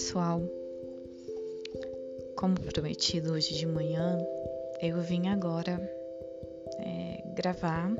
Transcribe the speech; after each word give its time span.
pessoal. 0.00 0.40
Como 2.34 2.58
prometido 2.58 3.34
hoje 3.34 3.54
de 3.54 3.66
manhã, 3.66 4.18
eu 4.80 4.96
vim 5.02 5.28
agora 5.28 5.78
é, 6.78 7.22
gravar 7.34 7.92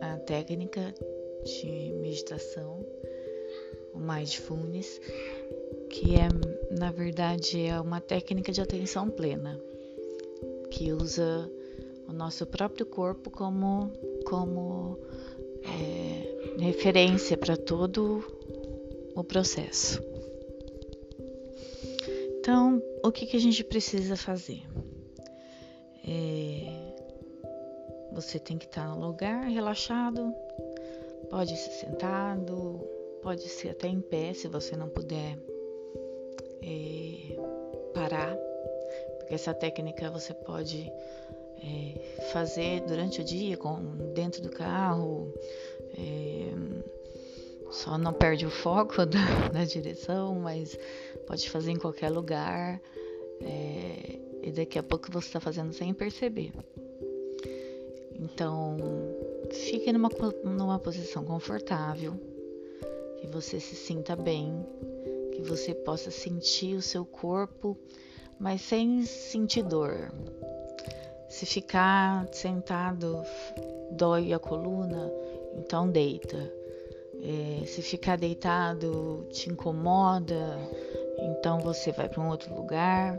a 0.00 0.16
técnica 0.16 0.92
de 1.44 1.92
meditação, 2.00 2.84
o 3.94 4.00
Mindfulness, 4.00 5.00
que 5.88 6.16
é, 6.16 6.28
na 6.76 6.90
verdade, 6.90 7.66
é 7.66 7.80
uma 7.80 8.00
técnica 8.00 8.50
de 8.50 8.60
atenção 8.60 9.08
plena, 9.08 9.60
que 10.72 10.92
usa 10.92 11.48
o 12.08 12.12
nosso 12.12 12.44
próprio 12.46 12.84
corpo 12.84 13.30
como, 13.30 13.92
como 14.26 14.98
é, 15.62 16.58
referência 16.60 17.36
para 17.36 17.56
todo 17.56 18.24
o 19.14 19.22
processo. 19.22 20.11
Então, 22.42 22.82
o 23.04 23.12
que, 23.12 23.24
que 23.24 23.36
a 23.36 23.40
gente 23.40 23.62
precisa 23.62 24.16
fazer? 24.16 24.64
É, 26.04 26.92
você 28.12 28.36
tem 28.36 28.58
que 28.58 28.64
estar 28.64 28.88
no 28.88 29.06
lugar 29.06 29.44
relaxado, 29.44 30.34
pode 31.30 31.56
ser 31.56 31.70
sentado, 31.70 32.84
pode 33.22 33.48
ser 33.48 33.68
até 33.68 33.86
em 33.86 34.00
pé 34.00 34.34
se 34.34 34.48
você 34.48 34.76
não 34.76 34.88
puder 34.88 35.38
é, 36.60 37.36
parar, 37.94 38.36
porque 39.18 39.34
essa 39.34 39.54
técnica 39.54 40.10
você 40.10 40.34
pode 40.34 40.92
é, 41.62 42.24
fazer 42.32 42.80
durante 42.80 43.20
o 43.20 43.24
dia, 43.24 43.56
com, 43.56 43.78
dentro 44.14 44.42
do 44.42 44.50
carro, 44.50 45.32
é, 45.96 46.41
só 47.72 47.96
não 47.96 48.12
perde 48.12 48.46
o 48.46 48.50
foco 48.50 49.04
da, 49.06 49.48
da 49.48 49.64
direção, 49.64 50.34
mas 50.36 50.78
pode 51.26 51.48
fazer 51.50 51.72
em 51.72 51.78
qualquer 51.78 52.10
lugar 52.10 52.80
é, 53.40 54.18
e 54.42 54.52
daqui 54.52 54.78
a 54.78 54.82
pouco 54.82 55.10
você 55.10 55.26
está 55.28 55.40
fazendo 55.40 55.72
sem 55.72 55.92
perceber. 55.94 56.52
Então, 58.14 58.76
fique 59.50 59.92
numa, 59.92 60.08
numa 60.44 60.78
posição 60.78 61.24
confortável, 61.24 62.14
que 63.18 63.26
você 63.26 63.58
se 63.58 63.74
sinta 63.74 64.14
bem, 64.14 64.64
que 65.32 65.42
você 65.42 65.74
possa 65.74 66.10
sentir 66.10 66.76
o 66.76 66.82
seu 66.82 67.04
corpo, 67.04 67.76
mas 68.38 68.60
sem 68.60 69.02
sentir 69.02 69.62
dor. 69.62 70.12
Se 71.28 71.46
ficar 71.46 72.28
sentado 72.32 73.22
dói 73.90 74.32
a 74.32 74.38
coluna, 74.38 75.10
então 75.56 75.90
deita. 75.90 76.61
É, 77.20 77.66
se 77.66 77.82
ficar 77.82 78.16
deitado 78.16 79.26
te 79.30 79.50
incomoda, 79.50 80.58
então 81.18 81.60
você 81.60 81.92
vai 81.92 82.08
para 82.08 82.20
um 82.20 82.28
outro 82.28 82.54
lugar, 82.54 83.18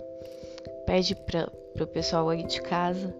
pede 0.85 1.15
para 1.15 1.49
o 1.79 1.87
pessoal 1.87 2.29
aí 2.29 2.43
de 2.43 2.61
casa, 2.61 3.13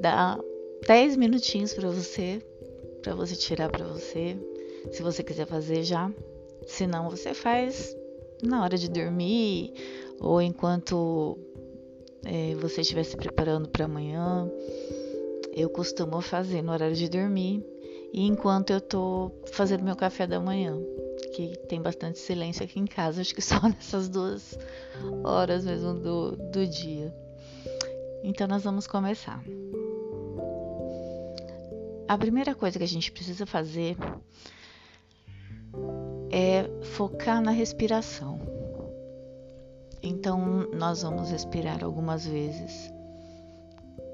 dá 0.00 0.38
10 0.86 1.16
minutinhos 1.16 1.72
para 1.74 1.88
você, 1.88 2.42
para 3.02 3.14
você 3.14 3.36
tirar 3.36 3.70
para 3.70 3.84
você, 3.84 4.36
se 4.90 5.02
você 5.02 5.22
quiser 5.22 5.46
fazer 5.46 5.84
já. 5.84 6.10
Se 6.66 6.86
não, 6.86 7.08
você 7.08 7.34
faz 7.34 7.96
na 8.42 8.62
hora 8.62 8.76
de 8.76 8.88
dormir 8.88 9.72
ou 10.20 10.40
enquanto 10.40 11.38
é, 12.24 12.54
você 12.56 12.80
estiver 12.80 13.04
se 13.04 13.16
preparando 13.16 13.68
para 13.68 13.84
amanhã. 13.84 14.50
Eu 15.52 15.68
costumo 15.68 16.20
fazer 16.20 16.62
no 16.62 16.72
horário 16.72 16.94
de 16.94 17.08
dormir 17.08 17.64
e 18.12 18.26
enquanto 18.26 18.70
eu 18.70 18.80
tô 18.80 19.30
fazendo 19.52 19.84
meu 19.84 19.94
café 19.94 20.26
da 20.26 20.40
manhã, 20.40 20.76
que 21.32 21.56
tem 21.68 21.80
bastante 21.80 22.18
silêncio 22.18 22.64
aqui 22.64 22.80
em 22.80 22.86
casa, 22.86 23.20
acho 23.20 23.34
que 23.34 23.42
só 23.42 23.60
nessas 23.68 24.08
duas 24.08 24.58
horas 25.24 25.64
mesmo 25.64 25.94
do, 25.94 26.36
do 26.36 26.66
dia. 26.66 27.14
Então 28.22 28.46
nós 28.46 28.64
vamos 28.64 28.86
começar. 28.86 29.42
A 32.08 32.18
primeira 32.18 32.54
coisa 32.54 32.76
que 32.76 32.84
a 32.84 32.88
gente 32.88 33.12
precisa 33.12 33.46
fazer 33.46 33.96
é 36.32 36.68
focar 36.82 37.40
na 37.40 37.52
respiração. 37.52 38.40
Então 40.02 40.68
nós 40.74 41.02
vamos 41.02 41.30
respirar 41.30 41.84
algumas 41.84 42.26
vezes 42.26 42.92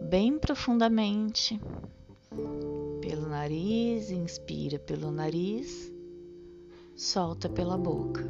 bem 0.02 0.38
profundamente 0.38 1.58
pelo 3.06 3.28
nariz, 3.28 4.10
inspira 4.10 4.80
pelo 4.80 5.12
nariz, 5.12 5.92
solta 6.96 7.48
pela 7.48 7.78
boca. 7.78 8.24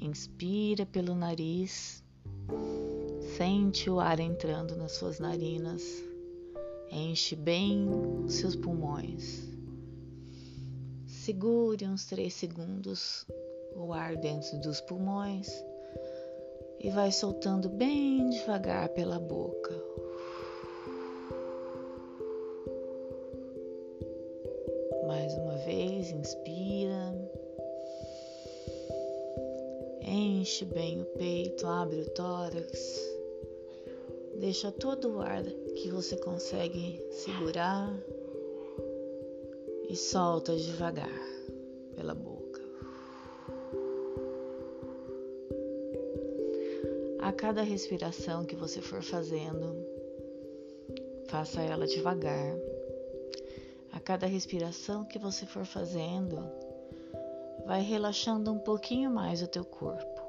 Inspira 0.00 0.86
pelo 0.86 1.14
nariz, 1.14 2.02
sente 3.36 3.90
o 3.90 4.00
ar 4.00 4.18
entrando 4.18 4.74
nas 4.76 4.92
suas 4.92 5.18
narinas, 5.18 5.82
enche 6.90 7.36
bem 7.36 7.86
os 8.24 8.32
seus 8.32 8.56
pulmões. 8.56 9.46
Segure 11.06 11.86
uns 11.86 12.06
três 12.06 12.32
segundos 12.32 13.26
o 13.76 13.92
ar 13.92 14.16
dentro 14.16 14.58
dos 14.60 14.80
pulmões 14.80 15.50
e 16.80 16.88
vai 16.88 17.12
soltando 17.12 17.68
bem 17.68 18.30
devagar 18.30 18.88
pela 18.88 19.18
boca. 19.18 20.07
Inspira. 26.28 27.14
Enche 30.02 30.64
bem 30.66 31.00
o 31.00 31.04
peito, 31.16 31.66
abre 31.66 32.02
o 32.02 32.10
tórax. 32.10 33.00
Deixa 34.38 34.70
todo 34.70 35.16
o 35.16 35.20
ar 35.20 35.42
que 35.42 35.90
você 35.90 36.16
consegue 36.18 37.02
segurar 37.10 37.92
e 39.88 39.96
solta 39.96 40.54
devagar 40.54 41.18
pela 41.96 42.14
boca. 42.14 42.60
A 47.20 47.32
cada 47.32 47.62
respiração 47.62 48.44
que 48.44 48.54
você 48.54 48.80
for 48.80 49.02
fazendo, 49.02 49.74
faça 51.26 51.62
ela 51.62 51.86
devagar 51.86 52.54
cada 54.08 54.26
respiração 54.26 55.04
que 55.04 55.18
você 55.18 55.44
for 55.44 55.66
fazendo, 55.66 56.42
vai 57.66 57.82
relaxando 57.82 58.50
um 58.50 58.58
pouquinho 58.58 59.10
mais 59.10 59.42
o 59.42 59.46
teu 59.46 59.66
corpo. 59.66 60.22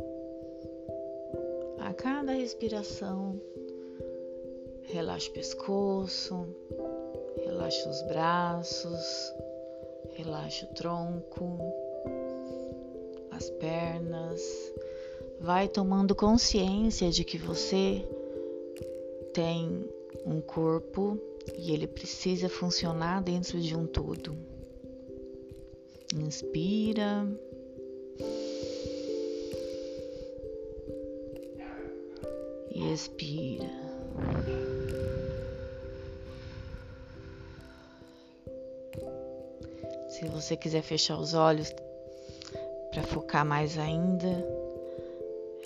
A 1.80 1.94
cada 1.94 2.34
respiração, 2.34 3.40
relaxa 4.84 5.30
o 5.30 5.34
pescoço, 5.34 6.46
relaxa 7.42 7.90
os 7.90 8.02
braços, 8.02 9.34
relaxa 10.12 10.66
o 10.66 10.74
tronco, 10.74 11.58
as 13.32 13.50
pernas. 13.50 14.42
Vai 15.40 15.70
tomando 15.70 16.14
consciência 16.14 17.10
de 17.12 17.24
que 17.24 17.38
você 17.38 18.06
tem 19.32 19.90
um 20.26 20.42
corpo 20.42 21.18
e 21.58 21.72
ele 21.72 21.88
precisa 21.88 22.50
funcionar 22.50 23.22
dentro 23.22 23.60
de 23.60 23.76
um 23.76 23.86
todo. 23.86 24.36
Inspira. 26.16 27.28
E 32.74 32.94
expira. 32.94 33.70
Se 40.10 40.26
você 40.28 40.58
quiser 40.58 40.82
fechar 40.82 41.18
os 41.18 41.34
olhos 41.34 41.74
para 42.92 43.04
focar 43.04 43.46
mais 43.46 43.78
ainda, 43.78 44.46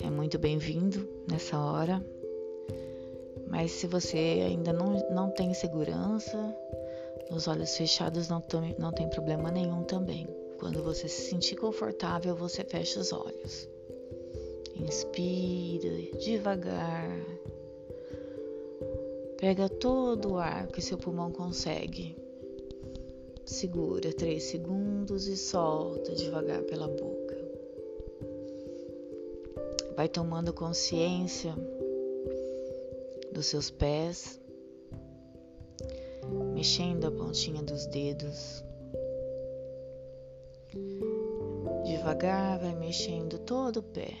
é 0.02 0.10
muito 0.10 0.38
bem-vindo 0.38 1.08
nessa 1.28 1.58
hora. 1.58 2.13
Mas 3.46 3.70
se 3.72 3.86
você 3.86 4.16
ainda 4.16 4.72
não, 4.72 5.08
não 5.10 5.30
tem 5.30 5.54
segurança, 5.54 6.36
os 7.30 7.48
olhos 7.48 7.76
fechados 7.76 8.28
não, 8.28 8.40
tome, 8.40 8.74
não 8.78 8.92
tem 8.92 9.08
problema 9.08 9.50
nenhum 9.50 9.82
também. 9.82 10.26
Quando 10.58 10.82
você 10.82 11.08
se 11.08 11.30
sentir 11.30 11.56
confortável, 11.56 12.34
você 12.34 12.64
fecha 12.64 13.00
os 13.00 13.12
olhos. 13.12 13.68
Inspira 14.74 16.18
devagar. 16.18 17.10
Pega 19.38 19.68
todo 19.68 20.32
o 20.32 20.38
ar 20.38 20.66
que 20.68 20.80
seu 20.80 20.96
pulmão 20.96 21.30
consegue. 21.30 22.16
Segura 23.44 24.12
três 24.12 24.44
segundos 24.44 25.26
e 25.26 25.36
solta 25.36 26.14
devagar 26.14 26.62
pela 26.62 26.88
boca. 26.88 27.36
Vai 29.96 30.08
tomando 30.08 30.52
consciência 30.52 31.54
dos 33.34 33.46
seus 33.46 33.70
pés, 33.70 34.40
mexendo 36.54 37.06
a 37.06 37.10
pontinha 37.10 37.62
dos 37.62 37.86
dedos. 37.86 38.64
devagar, 41.84 42.58
vai 42.58 42.74
mexendo 42.74 43.38
todo 43.38 43.78
o 43.78 43.82
pé. 43.82 44.16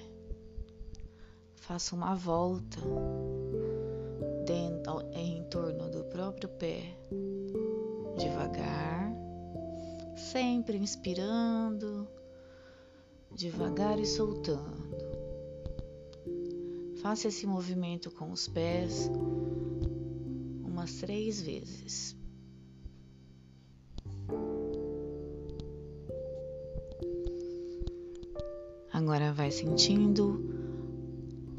Faça 1.54 1.94
uma 1.94 2.14
volta 2.14 2.80
dentro, 4.46 5.02
em 5.12 5.42
torno 5.44 5.90
do 5.90 6.04
próprio 6.04 6.48
pé, 6.48 6.82
devagar, 8.16 9.12
sempre 10.16 10.76
inspirando, 10.76 12.08
devagar 13.30 13.98
e 13.98 14.06
soltando. 14.06 15.13
Faça 17.04 17.28
esse 17.28 17.46
movimento 17.46 18.10
com 18.10 18.32
os 18.32 18.48
pés 18.48 19.10
umas 20.64 20.94
três 20.94 21.42
vezes. 21.42 22.16
Agora 28.90 29.34
vai 29.34 29.50
sentindo 29.50 30.42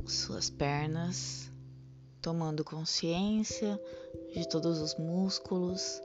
suas 0.08 0.50
pernas, 0.50 1.52
tomando 2.24 2.64
consciência 2.64 3.80
de 4.34 4.50
todos 4.50 4.82
os 4.82 4.96
músculos, 4.96 6.02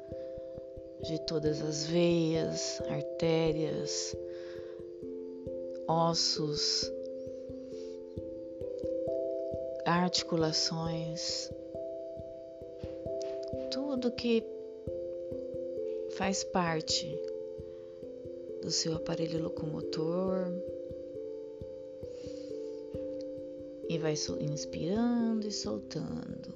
de 1.04 1.18
todas 1.24 1.62
as 1.62 1.86
veias, 1.86 2.78
artérias, 2.90 4.14
ossos, 5.88 6.92
articulações, 9.90 11.50
tudo 13.70 14.10
que 14.12 14.44
faz 16.10 16.44
parte 16.44 17.06
do 18.62 18.70
seu 18.70 18.94
aparelho 18.94 19.42
locomotor. 19.42 20.46
E 23.88 23.98
vai 23.98 24.14
inspirando 24.40 25.48
e 25.48 25.50
soltando. 25.50 26.54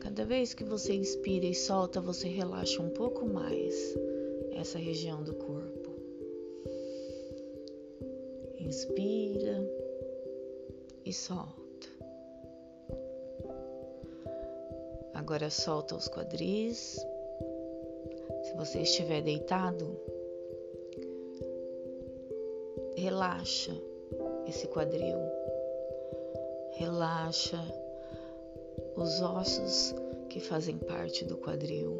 Cada 0.00 0.24
vez 0.24 0.54
que 0.54 0.62
você 0.62 0.94
inspira 0.94 1.46
e 1.46 1.54
solta, 1.54 2.00
você 2.00 2.28
relaxa 2.28 2.80
um 2.80 2.90
pouco 2.90 3.26
mais 3.26 3.96
essa 4.52 4.78
região 4.78 5.22
do 5.24 5.34
corpo. 5.34 5.90
Inspira 8.60 9.68
e 11.04 11.12
solta. 11.12 11.55
Agora 15.26 15.50
solta 15.50 15.96
os 15.96 16.06
quadris. 16.06 17.04
Se 18.44 18.54
você 18.54 18.82
estiver 18.82 19.20
deitado, 19.22 19.98
relaxa 22.96 23.72
esse 24.46 24.68
quadril. 24.68 25.18
Relaxa 26.74 27.58
os 28.94 29.20
ossos 29.20 29.96
que 30.28 30.38
fazem 30.38 30.78
parte 30.78 31.24
do 31.24 31.36
quadril. 31.36 31.98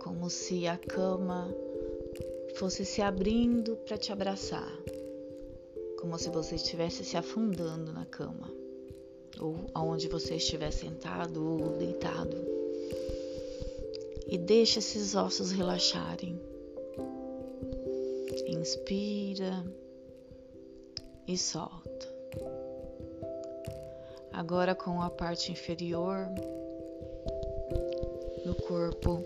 Como 0.00 0.28
se 0.28 0.66
a 0.66 0.76
cama 0.76 1.48
fosse 2.56 2.84
se 2.84 3.00
abrindo 3.00 3.78
para 3.78 3.96
te 3.96 4.12
abraçar. 4.12 4.78
Como 5.98 6.18
se 6.18 6.28
você 6.28 6.56
estivesse 6.56 7.02
se 7.02 7.16
afundando 7.16 7.94
na 7.94 8.04
cama 8.04 8.63
ou 9.40 9.56
aonde 9.74 10.08
você 10.08 10.36
estiver 10.36 10.70
sentado 10.70 11.44
ou 11.44 11.76
deitado. 11.76 12.36
E 14.26 14.38
deixe 14.38 14.78
esses 14.78 15.14
ossos 15.14 15.50
relaxarem. 15.50 16.40
Inspira 18.46 19.64
e 21.26 21.36
solta. 21.36 22.14
Agora 24.32 24.74
com 24.74 25.00
a 25.00 25.10
parte 25.10 25.52
inferior 25.52 26.26
do 28.44 28.54
corpo 28.66 29.24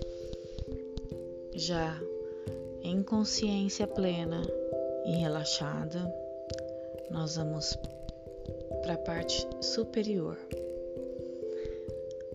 já 1.55 1.99
em 2.82 3.02
consciência 3.02 3.87
plena 3.87 4.43
e 5.06 5.12
relaxada, 5.16 6.12
nós 7.10 7.37
vamos 7.37 7.76
para 8.88 8.94
a 8.94 8.99
parte 9.05 9.46
superior. 9.61 10.38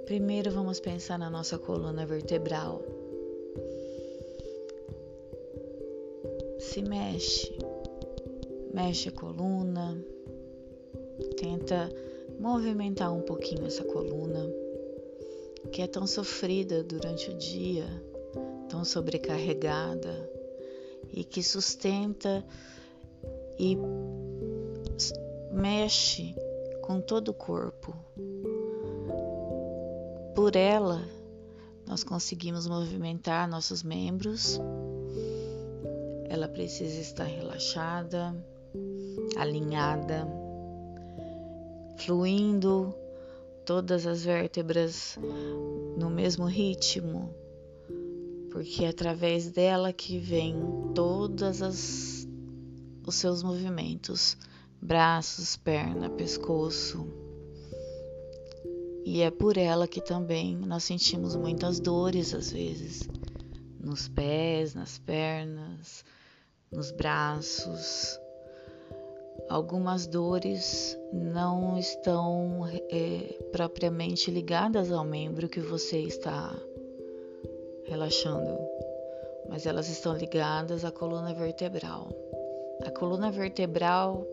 Primeiro 0.05 0.51
vamos 0.51 0.79
pensar 0.79 1.17
na 1.17 1.27
nossa 1.27 1.57
coluna 1.57 2.05
vertebral. 2.05 2.83
Se 6.59 6.83
mexe, 6.83 7.57
mexe 8.71 9.09
a 9.09 9.11
coluna, 9.11 9.97
tenta 11.38 11.89
movimentar 12.39 13.11
um 13.11 13.21
pouquinho 13.21 13.65
essa 13.65 13.83
coluna 13.85 14.47
que 15.71 15.81
é 15.81 15.88
tão 15.88 16.06
sofrida 16.06 16.83
durante 16.83 17.31
o 17.31 17.33
dia, 17.33 17.88
tão 18.69 18.85
sobrecarregada 18.85 20.29
e 21.11 21.23
que 21.23 21.41
sustenta 21.41 22.45
e 23.57 23.75
mexe 25.51 26.35
com 26.83 27.00
todo 27.00 27.30
o 27.30 27.33
corpo. 27.33 27.95
Por 30.35 30.56
ela, 30.56 31.01
nós 31.88 32.03
conseguimos 32.03 32.68
movimentar 32.68 33.47
nossos 33.50 33.81
membros. 33.81 34.59
Ela 36.25 36.47
precisa 36.47 37.00
estar 37.00 37.24
relaxada, 37.24 38.35
alinhada, 39.38 40.27
fluindo 41.97 42.94
todas 43.65 44.06
as 44.06 44.25
vértebras 44.25 45.18
no 45.97 46.09
mesmo 46.09 46.45
ritmo, 46.45 47.33
porque 48.51 48.83
é 48.83 48.89
através 48.89 49.50
dela 49.50 49.94
que 49.94 50.19
vem 50.19 50.57
todas 50.94 51.62
as 51.62 52.27
os 53.06 53.15
seus 53.15 53.44
movimentos 53.44 54.38
braços, 54.83 55.56
perna, 55.56 56.09
pescoço. 56.09 57.07
E 59.06 59.21
é 59.21 59.31
por 59.31 59.57
ela 59.57 59.88
que 59.88 60.01
também 60.01 60.57
nós 60.57 60.83
sentimos 60.83 61.35
muitas 61.35 61.80
dores 61.80 62.33
às 62.33 62.51
vezes, 62.51 63.07
nos 63.80 64.09
pés, 64.09 64.75
nas 64.75 64.99
pernas, 64.99 66.04
nos 66.71 66.92
braços. 66.92 68.19
Algumas 69.49 70.06
dores 70.06 70.97
não 71.11 71.78
estão 71.78 72.68
é, 72.92 73.40
propriamente 73.52 74.30
ligadas 74.30 74.92
ao 74.92 75.04
membro 75.04 75.49
que 75.49 75.59
você 75.59 75.99
está 75.99 76.54
relaxando, 77.85 78.57
mas 79.49 79.66
elas 79.66 79.90
estão 79.90 80.16
ligadas 80.16 80.85
à 80.85 80.92
coluna 80.92 81.33
vertebral. 81.33 82.09
A 82.85 82.92
coluna 82.92 83.31
vertebral 83.31 84.25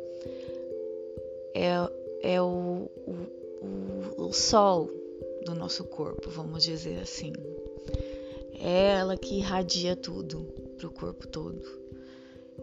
é, 1.55 1.75
é 2.23 2.43
o, 2.43 2.91
o, 3.07 4.27
o 4.27 4.33
sol 4.33 4.91
do 5.45 5.55
nosso 5.55 5.85
corpo, 5.85 6.31
vamos 6.31 6.65
dizer 6.65 7.01
assim. 7.01 7.33
É 8.59 8.99
ela 8.99 9.17
que 9.17 9.39
irradia 9.39 9.97
tudo 9.97 10.43
para 10.77 10.87
o 10.87 10.93
corpo 10.93 11.27
todo. 11.27 11.63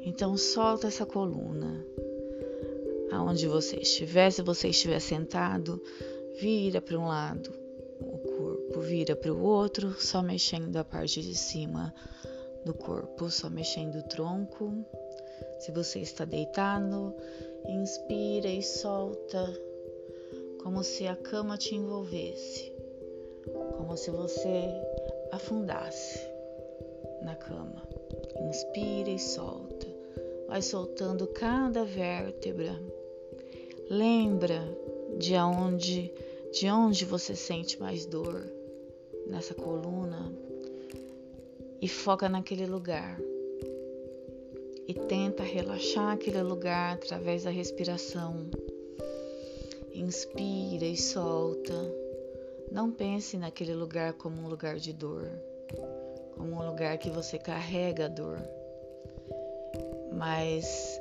Então 0.02 0.38
solta 0.38 0.88
essa 0.88 1.06
coluna. 1.06 1.86
Aonde 3.12 3.48
você 3.48 3.78
estiver, 3.78 4.30
se 4.32 4.42
você 4.42 4.70
estiver 4.70 5.00
sentado, 5.00 5.82
vira 6.40 6.82
para 6.82 7.00
um 7.00 7.08
lado 7.08 7.52
o 8.00 8.18
corpo, 8.20 8.80
vira 8.82 9.16
para 9.16 9.34
o 9.34 9.42
outro, 9.42 9.94
só 10.00 10.22
mexendo 10.22 10.76
a 10.78 10.84
parte 10.84 11.22
de 11.22 11.34
cima 11.34 11.94
do 12.66 12.74
corpo, 12.74 13.30
só 13.30 13.50
mexendo 13.50 13.96
o 13.96 14.04
tronco. 14.04 14.86
Se 15.60 15.72
você 15.72 16.00
está 16.00 16.26
deitado, 16.26 17.16
Inspira 17.68 18.48
e 18.48 18.64
solta, 18.64 19.54
como 20.64 20.84
se 20.84 21.06
a 21.06 21.18
cama 21.18 21.58
te 21.58 21.76
envolvesse, 21.76 22.72
como 23.78 23.98
se 23.98 24.10
você 24.10 24.64
afundasse 25.34 26.20
na 27.22 27.36
cama. 27.36 27.84
Inspira 28.48 29.10
e 29.10 29.20
solta, 29.20 29.86
vai 30.48 30.62
soltando 30.62 31.28
cada 31.28 31.84
vértebra. 31.84 32.82
Lembra 33.90 34.64
de 35.18 35.36
onde, 35.36 36.14
de 36.54 36.70
onde 36.70 37.04
você 37.04 37.36
sente 37.36 37.80
mais 37.82 38.06
dor 38.06 38.46
nessa 39.28 39.54
coluna 39.54 40.32
e 41.82 41.88
foca 41.90 42.30
naquele 42.30 42.66
lugar 42.66 43.20
e 44.88 44.94
tenta 44.94 45.44
relaxar 45.44 46.14
aquele 46.14 46.42
lugar 46.42 46.94
através 46.94 47.44
da 47.44 47.50
respiração. 47.50 48.50
Inspira 49.94 50.86
e 50.86 50.96
solta. 50.96 51.74
Não 52.72 52.90
pense 52.90 53.38
naquele 53.38 53.74
lugar 53.74 54.14
como 54.14 54.42
um 54.42 54.48
lugar 54.48 54.78
de 54.78 54.94
dor, 54.94 55.30
como 56.38 56.56
um 56.56 56.70
lugar 56.70 56.98
que 56.98 57.10
você 57.10 57.38
carrega 57.38 58.06
a 58.06 58.08
dor. 58.08 58.40
mas 60.14 61.00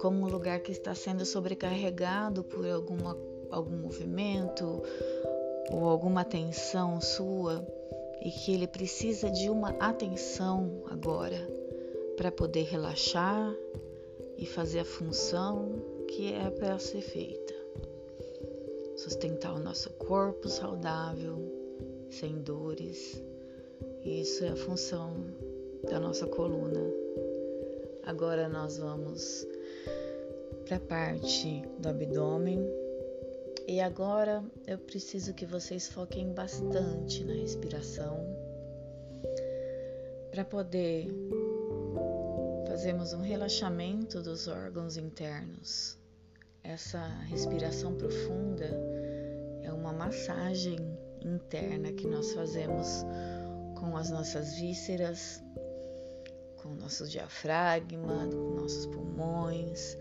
como 0.00 0.26
um 0.26 0.28
lugar 0.28 0.60
que 0.60 0.70
está 0.70 0.94
sendo 0.94 1.24
sobrecarregado 1.24 2.44
por 2.44 2.68
alguma, 2.68 3.16
algum 3.50 3.78
movimento 3.78 4.82
ou 5.72 5.88
alguma 5.88 6.20
atenção 6.20 7.00
sua 7.00 7.66
e 8.20 8.30
que 8.30 8.52
ele 8.52 8.68
precisa 8.68 9.30
de 9.30 9.48
uma 9.48 9.70
atenção 9.80 10.84
agora 10.88 11.55
para 12.16 12.32
poder 12.32 12.64
relaxar 12.64 13.54
e 14.38 14.46
fazer 14.46 14.80
a 14.80 14.84
função 14.84 15.70
que 16.08 16.32
é 16.32 16.50
para 16.50 16.78
ser 16.78 17.02
feita. 17.02 17.54
Sustentar 18.96 19.54
o 19.54 19.58
nosso 19.58 19.90
corpo 19.90 20.48
saudável, 20.48 21.36
sem 22.10 22.38
dores. 22.42 23.22
Isso 24.02 24.44
é 24.44 24.48
a 24.48 24.56
função 24.56 25.14
da 25.88 26.00
nossa 26.00 26.26
coluna. 26.26 26.80
Agora 28.04 28.48
nós 28.48 28.78
vamos 28.78 29.46
para 30.64 30.76
a 30.76 30.80
parte 30.80 31.62
do 31.78 31.88
abdômen. 31.88 32.60
E 33.68 33.80
agora 33.80 34.44
eu 34.66 34.78
preciso 34.78 35.34
que 35.34 35.44
vocês 35.44 35.88
foquem 35.88 36.32
bastante 36.32 37.24
na 37.24 37.34
respiração 37.34 38.16
para 40.30 40.44
poder 40.44 41.08
fazermos 42.76 43.14
um 43.14 43.22
relaxamento 43.22 44.20
dos 44.20 44.48
órgãos 44.48 44.98
internos. 44.98 45.96
Essa 46.62 47.00
respiração 47.30 47.94
profunda 47.94 48.70
é 49.62 49.72
uma 49.72 49.94
massagem 49.94 50.76
interna 51.22 51.90
que 51.92 52.06
nós 52.06 52.34
fazemos 52.34 53.02
com 53.80 53.96
as 53.96 54.10
nossas 54.10 54.56
vísceras, 54.56 55.42
com 56.58 56.68
o 56.68 56.74
nosso 56.74 57.08
diafragma, 57.08 58.28
com 58.28 58.60
nossos 58.60 58.84
pulmões. 58.84 59.96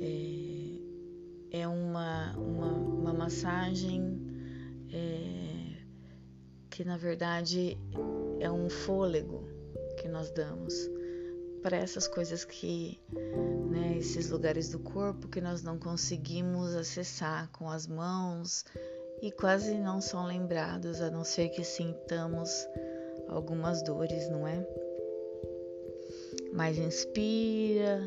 É, 0.00 1.58
é 1.58 1.68
uma, 1.68 2.34
uma, 2.38 2.72
uma, 2.72 3.12
massagem 3.12 4.18
é, 4.90 5.76
que, 6.70 6.86
na 6.86 6.96
verdade, 6.96 7.76
é 8.40 8.50
um 8.50 8.70
fôlego 8.70 9.46
que 10.00 10.08
nós 10.08 10.30
damos 10.30 10.72
para 11.62 11.76
essas 11.76 12.08
coisas 12.08 12.44
que, 12.44 12.98
né, 13.70 13.96
esses 13.98 14.30
lugares 14.30 14.68
do 14.68 14.80
corpo 14.80 15.28
que 15.28 15.40
nós 15.40 15.62
não 15.62 15.78
conseguimos 15.78 16.74
acessar 16.74 17.50
com 17.52 17.68
as 17.68 17.86
mãos 17.86 18.64
e 19.22 19.30
quase 19.30 19.74
não 19.74 20.00
são 20.00 20.26
lembrados, 20.26 21.00
a 21.00 21.10
não 21.10 21.22
ser 21.22 21.48
que 21.50 21.62
sintamos 21.62 22.66
algumas 23.28 23.82
dores, 23.82 24.28
não 24.28 24.46
é? 24.46 24.66
Mas 26.52 26.76
inspira 26.76 28.00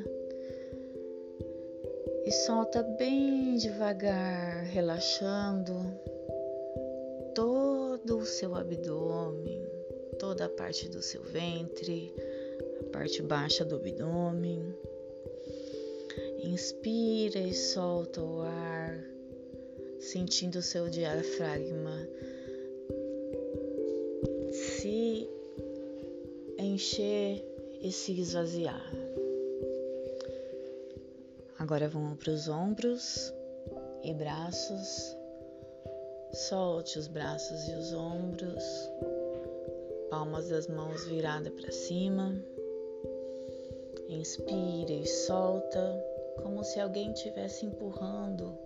e 2.26 2.32
solta 2.32 2.84
bem 2.84 3.56
devagar, 3.56 4.66
relaxando 4.66 5.74
todo 7.34 8.18
o 8.18 8.26
seu 8.26 8.56
abdômen, 8.56 9.66
toda 10.20 10.46
a 10.46 10.50
parte 10.50 10.90
do 10.90 11.02
seu 11.02 11.22
ventre, 11.24 12.14
parte 12.92 13.22
baixa 13.22 13.64
do 13.66 13.76
abdômen. 13.76 14.74
Inspira 16.44 17.40
e 17.40 17.54
solta 17.54 18.22
o 18.22 18.42
ar 18.42 19.16
sentindo 20.00 20.60
o 20.60 20.62
seu 20.62 20.88
diafragma 20.88 22.08
se 24.52 25.30
encher 26.58 27.44
e 27.82 27.92
se 27.92 28.20
esvaziar. 28.20 28.92
Agora 31.58 31.88
vamos 31.90 32.18
para 32.18 32.32
os 32.32 32.48
ombros 32.48 33.34
e 34.04 34.14
braços. 34.14 35.16
Solte 36.34 37.00
os 37.00 37.08
braços 37.08 37.68
e 37.68 37.74
os 37.74 37.94
ombros, 37.94 38.64
palmas 40.10 40.50
das 40.50 40.68
mãos 40.68 41.06
viradas 41.06 41.54
para 41.54 41.72
cima. 41.72 42.36
Inspira 44.08 44.94
e 44.94 45.06
solta, 45.06 46.04
como 46.42 46.64
se 46.64 46.80
alguém 46.80 47.12
estivesse 47.12 47.66
empurrando 47.66 48.58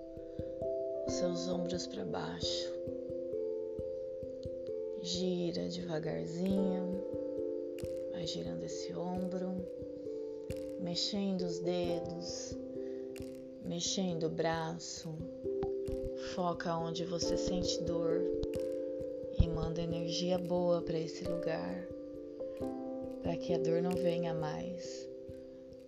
seus 1.07 1.47
ombros 1.47 1.87
para 1.87 2.05
baixo. 2.05 2.73
Gira 5.01 5.67
devagarzinho, 5.69 7.03
vai 8.11 8.27
girando 8.27 8.63
esse 8.63 8.93
ombro, 8.93 9.65
mexendo 10.79 11.41
os 11.43 11.59
dedos, 11.59 12.55
mexendo 13.65 14.27
o 14.27 14.29
braço. 14.29 15.09
Foca 16.35 16.75
onde 16.77 17.05
você 17.05 17.37
sente 17.37 17.81
dor 17.83 18.21
e 19.41 19.47
manda 19.47 19.81
energia 19.81 20.37
boa 20.37 20.81
para 20.81 20.99
esse 20.99 21.23
lugar, 21.23 21.87
para 23.23 23.35
que 23.37 23.53
a 23.53 23.57
dor 23.57 23.81
não 23.81 23.91
venha 23.91 24.33
mais, 24.33 25.08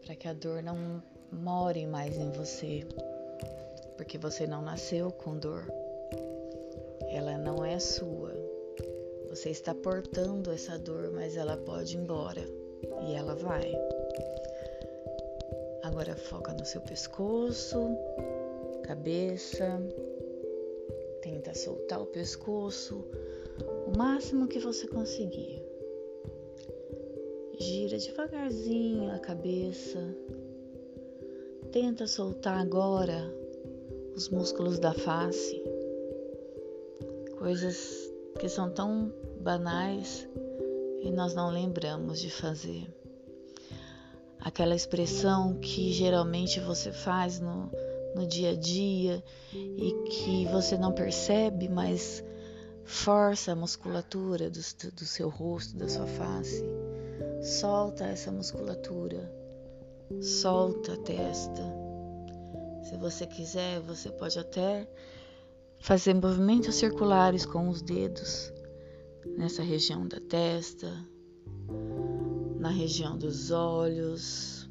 para 0.06 0.16
que 0.16 0.28
a 0.28 0.34
dor 0.34 0.62
não 0.62 1.02
more 1.32 1.86
mais 1.88 2.18
em 2.18 2.32
você 2.32 2.86
porque 4.02 4.18
você 4.18 4.48
não 4.48 4.64
nasceu 4.64 5.12
com 5.12 5.38
dor. 5.38 5.72
Ela 7.12 7.38
não 7.38 7.64
é 7.64 7.78
sua. 7.78 8.34
Você 9.30 9.52
está 9.52 9.76
portando 9.76 10.52
essa 10.52 10.80
dor, 10.80 11.12
mas 11.12 11.38
ela 11.38 11.56
pode 11.56 11.96
ir 11.96 12.00
embora 12.00 12.42
e 13.08 13.14
ela 13.14 13.36
vai. 13.36 13.72
Agora 15.84 16.16
foca 16.16 16.52
no 16.54 16.66
seu 16.66 16.82
pescoço, 16.82 17.96
cabeça. 18.84 19.80
Tenta 21.22 21.54
soltar 21.54 22.02
o 22.02 22.08
pescoço 22.08 23.06
o 23.86 23.96
máximo 23.96 24.48
que 24.48 24.58
você 24.58 24.88
conseguir. 24.88 25.61
Gira 27.62 27.96
devagarzinho 28.00 29.12
a 29.12 29.20
cabeça. 29.20 30.00
Tenta 31.72 32.08
soltar 32.08 32.58
agora 32.58 33.32
os 34.16 34.30
músculos 34.30 34.80
da 34.80 34.96
face, 34.96 35.64
coisas 37.38 38.12
que 38.40 38.50
são 38.50 38.72
tão 38.72 39.14
banais 39.42 40.28
e 41.02 41.12
nós 41.12 41.36
não 41.36 41.52
lembramos 41.52 42.20
de 42.20 42.32
fazer. 42.32 42.92
Aquela 44.40 44.74
expressão 44.74 45.54
que 45.60 45.94
geralmente 45.94 46.60
você 46.60 46.92
faz 46.92 47.40
no, 47.40 47.70
no 48.16 48.26
dia 48.26 48.50
a 48.50 48.56
dia 48.56 49.24
e 49.54 50.10
que 50.10 50.48
você 50.48 50.80
não 50.80 50.92
percebe, 50.92 51.70
mas 51.70 52.24
força 52.84 53.52
a 53.52 53.56
musculatura 53.56 54.50
do, 54.50 54.60
do 54.96 55.06
seu 55.06 55.30
rosto, 55.30 55.78
da 55.78 55.88
sua 55.88 56.08
face. 56.08 56.81
Solta 57.42 58.06
essa 58.06 58.32
musculatura, 58.32 59.32
solta 60.22 60.94
a 60.94 60.98
testa 60.98 61.82
se 62.92 62.98
você 62.98 63.26
quiser, 63.26 63.80
você 63.80 64.10
pode 64.10 64.38
até 64.38 64.86
fazer 65.80 66.14
movimentos 66.14 66.76
circulares 66.76 67.46
com 67.46 67.70
os 67.70 67.82
dedos 67.82 68.52
nessa 69.38 69.64
região 69.64 70.06
da 70.06 70.20
testa, 70.20 70.92
na 72.60 72.70
região 72.70 73.18
dos 73.18 73.50
olhos. 73.50 74.70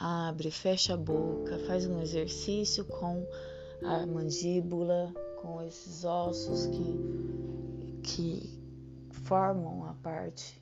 Abre, 0.00 0.50
fecha 0.50 0.94
a 0.94 0.96
boca, 0.96 1.58
faz 1.66 1.86
um 1.86 2.00
exercício 2.00 2.86
com 2.86 3.26
a 3.84 4.06
mandíbula, 4.06 5.12
com 5.42 5.60
esses 5.60 6.04
ossos 6.04 6.66
que, 6.68 8.00
que 8.02 8.62
formam 9.10 9.84
a 9.84 9.92
parte 9.94 10.61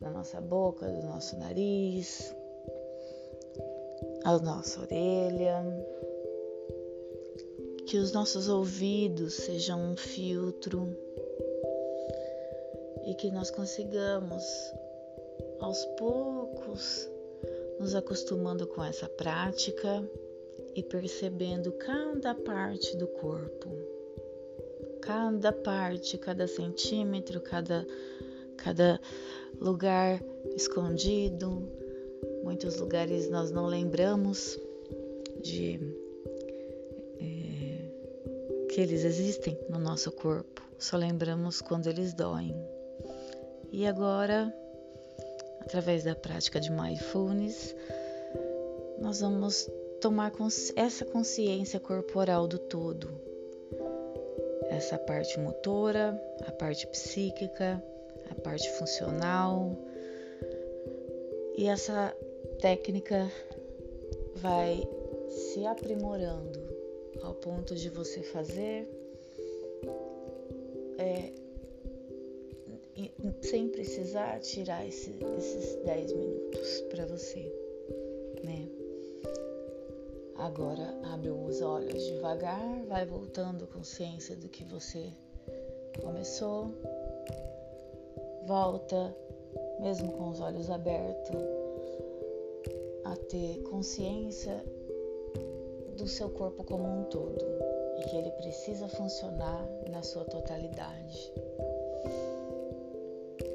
da 0.00 0.10
nossa 0.10 0.40
boca, 0.40 0.86
do 0.86 1.02
nosso 1.06 1.36
nariz 1.38 2.34
a 4.24 4.38
nossa 4.38 4.80
orelha, 4.80 5.62
que 7.86 7.98
os 7.98 8.10
nossos 8.10 8.48
ouvidos 8.48 9.34
sejam 9.34 9.92
um 9.92 9.96
filtro 9.96 10.96
e 13.06 13.14
que 13.14 13.30
nós 13.30 13.50
consigamos 13.50 14.42
aos 15.60 15.84
poucos 15.98 17.08
nos 17.78 17.94
acostumando 17.94 18.66
com 18.66 18.82
essa 18.82 19.06
prática 19.10 20.02
e 20.74 20.82
percebendo 20.82 21.70
cada 21.72 22.34
parte 22.34 22.96
do 22.96 23.06
corpo, 23.06 23.68
cada 25.02 25.52
parte, 25.52 26.16
cada 26.16 26.46
centímetro, 26.46 27.42
cada, 27.42 27.86
cada 28.56 28.98
lugar 29.60 30.22
escondido, 30.54 31.68
Muitos 32.44 32.76
lugares 32.76 33.30
nós 33.30 33.50
não 33.50 33.64
lembramos 33.64 34.60
de 35.40 35.80
é, 37.18 38.66
que 38.68 38.82
eles 38.82 39.02
existem 39.02 39.58
no 39.70 39.78
nosso 39.78 40.12
corpo, 40.12 40.62
só 40.78 40.98
lembramos 40.98 41.62
quando 41.62 41.86
eles 41.86 42.12
doem. 42.12 42.54
E 43.72 43.86
agora 43.86 44.54
através 45.60 46.04
da 46.04 46.14
prática 46.14 46.60
de 46.60 46.70
mindfulness, 46.70 47.74
nós 49.00 49.22
vamos 49.22 49.66
tomar 50.02 50.30
essa 50.76 51.06
consciência 51.06 51.80
corporal 51.80 52.46
do 52.46 52.58
todo, 52.58 53.08
essa 54.68 54.98
parte 54.98 55.40
motora, 55.40 56.22
a 56.46 56.52
parte 56.52 56.86
psíquica, 56.88 57.82
a 58.36 58.40
parte 58.40 58.68
funcional. 58.72 59.76
E 61.56 61.66
essa 61.68 62.14
técnica 62.60 63.30
vai 64.36 64.82
se 65.28 65.64
aprimorando 65.66 66.60
ao 67.22 67.34
ponto 67.34 67.74
de 67.74 67.88
você 67.88 68.22
fazer 68.22 68.88
é, 70.98 71.32
sem 73.42 73.68
precisar 73.68 74.40
tirar 74.40 74.86
esse, 74.86 75.14
esses 75.38 75.76
10 75.84 76.12
minutos 76.12 76.80
para 76.90 77.06
você, 77.06 77.52
né? 78.42 78.68
Agora 80.36 80.98
abre 81.12 81.30
os 81.30 81.60
olhos 81.62 82.04
devagar, 82.04 82.84
vai 82.86 83.06
voltando 83.06 83.66
consciência 83.68 84.36
do 84.36 84.48
que 84.48 84.64
você 84.64 85.12
começou. 86.02 86.74
Volta, 88.46 89.16
mesmo 89.80 90.12
com 90.12 90.28
os 90.28 90.38
olhos 90.38 90.68
abertos, 90.70 91.40
a 93.04 93.16
ter 93.16 93.62
consciência 93.62 94.62
do 95.96 96.06
seu 96.06 96.28
corpo 96.28 96.62
como 96.62 96.84
um 96.84 97.04
todo 97.04 97.42
e 97.98 98.04
que 98.04 98.16
ele 98.16 98.30
precisa 98.32 98.86
funcionar 98.88 99.66
na 99.90 100.02
sua 100.02 100.26
totalidade. 100.26 101.32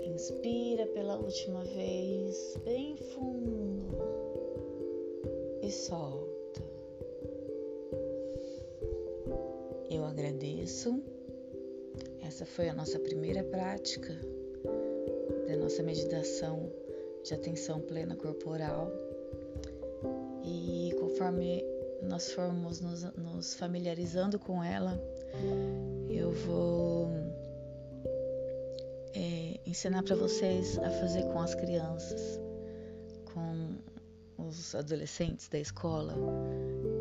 Inspira 0.07 0.87
pela 0.87 1.17
última 1.17 1.63
vez, 1.65 2.57
bem 2.65 2.97
fundo 2.97 3.95
e 5.61 5.71
solta. 5.71 6.63
Eu 9.87 10.03
agradeço. 10.03 10.99
Essa 12.25 12.43
foi 12.45 12.69
a 12.69 12.73
nossa 12.73 12.99
primeira 12.99 13.43
prática 13.43 14.38
da 15.49 15.57
nossa 15.57 15.81
meditação 15.81 16.71
de 17.23 17.33
atenção 17.33 17.81
plena 17.81 18.15
corporal. 18.15 18.91
E 20.43 20.95
conforme 20.99 21.65
nós 22.03 22.31
formos 22.31 22.79
nos, 22.79 23.03
nos 23.15 23.55
familiarizando 23.55 24.37
com 24.37 24.63
ela, 24.63 25.01
eu 26.07 26.31
vou 26.31 27.09
é, 29.15 29.59
ensinar 29.65 30.03
para 30.03 30.15
vocês 30.15 30.77
a 30.77 30.89
fazer 30.91 31.23
com 31.23 31.39
as 31.39 31.55
crianças, 31.55 32.39
com 33.33 33.75
os 34.37 34.75
adolescentes 34.75 35.49
da 35.49 35.57
escola. 35.57 36.13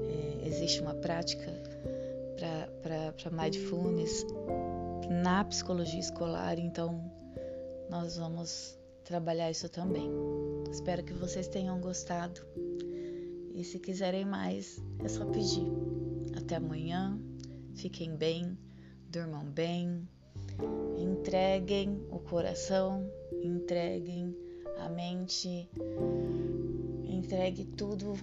É, 0.09 0.49
existe 0.49 0.81
uma 0.81 0.95
prática 0.95 1.53
para 2.83 3.31
mindfulness 3.31 4.25
na 5.11 5.45
psicologia 5.45 6.01
escolar, 6.01 6.59
então 6.59 7.18
nós 7.89 8.17
vamos 8.17 8.79
trabalhar 9.05 9.51
isso 9.51 9.69
também. 9.69 10.11
Espero 10.71 11.03
que 11.03 11.13
vocês 11.13 11.49
tenham 11.49 11.81
gostado 11.81 12.41
e 13.55 13.65
se 13.65 13.79
quiserem 13.79 14.25
mais 14.25 14.79
é 15.05 15.09
só 15.09 15.25
pedir. 15.27 15.67
Até 16.37 16.57
amanhã, 16.57 17.19
fiquem 17.75 18.17
bem, 18.17 18.57
durmam 19.09 19.45
bem, 19.45 20.09
entreguem 20.99 22.07
o 22.11 22.19
coração, 22.19 23.11
entreguem 23.43 24.37
a 24.79 24.89
mente, 24.89 25.69
entregue 27.07 27.65
tudo 27.65 28.15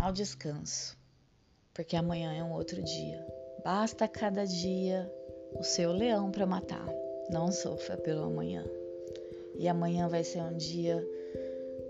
ao 0.00 0.12
descanso 0.12 0.96
porque 1.76 1.94
amanhã 1.94 2.32
é 2.32 2.42
um 2.42 2.52
outro 2.52 2.82
dia. 2.82 3.26
Basta 3.62 4.08
cada 4.08 4.46
dia 4.46 5.12
o 5.52 5.62
seu 5.62 5.92
leão 5.92 6.30
para 6.30 6.46
matar. 6.46 6.86
Não 7.30 7.50
sofra 7.50 7.96
pelo 7.96 8.22
amanhã. 8.22 8.64
E 9.58 9.68
amanhã 9.68 10.08
vai 10.08 10.22
ser 10.22 10.42
um 10.42 10.56
dia 10.56 11.04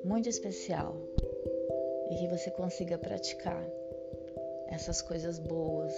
muito 0.05 0.29
especial 0.29 0.97
e 2.11 2.17
que 2.17 2.29
você 2.29 2.51
consiga 2.51 2.97
praticar 2.97 3.67
essas 4.69 5.03
coisas 5.03 5.39
boas, 5.39 5.93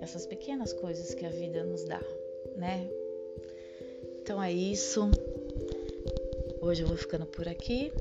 essas 0.00 0.26
pequenas 0.26 0.72
coisas 0.72 1.14
que 1.14 1.24
a 1.24 1.30
vida 1.30 1.64
nos 1.64 1.84
dá, 1.84 2.00
né? 2.56 2.88
Então 4.20 4.42
é 4.42 4.52
isso. 4.52 5.10
Hoje 6.60 6.82
eu 6.82 6.88
vou 6.88 6.96
ficando 6.96 7.26
por 7.26 7.48
aqui 7.48 7.92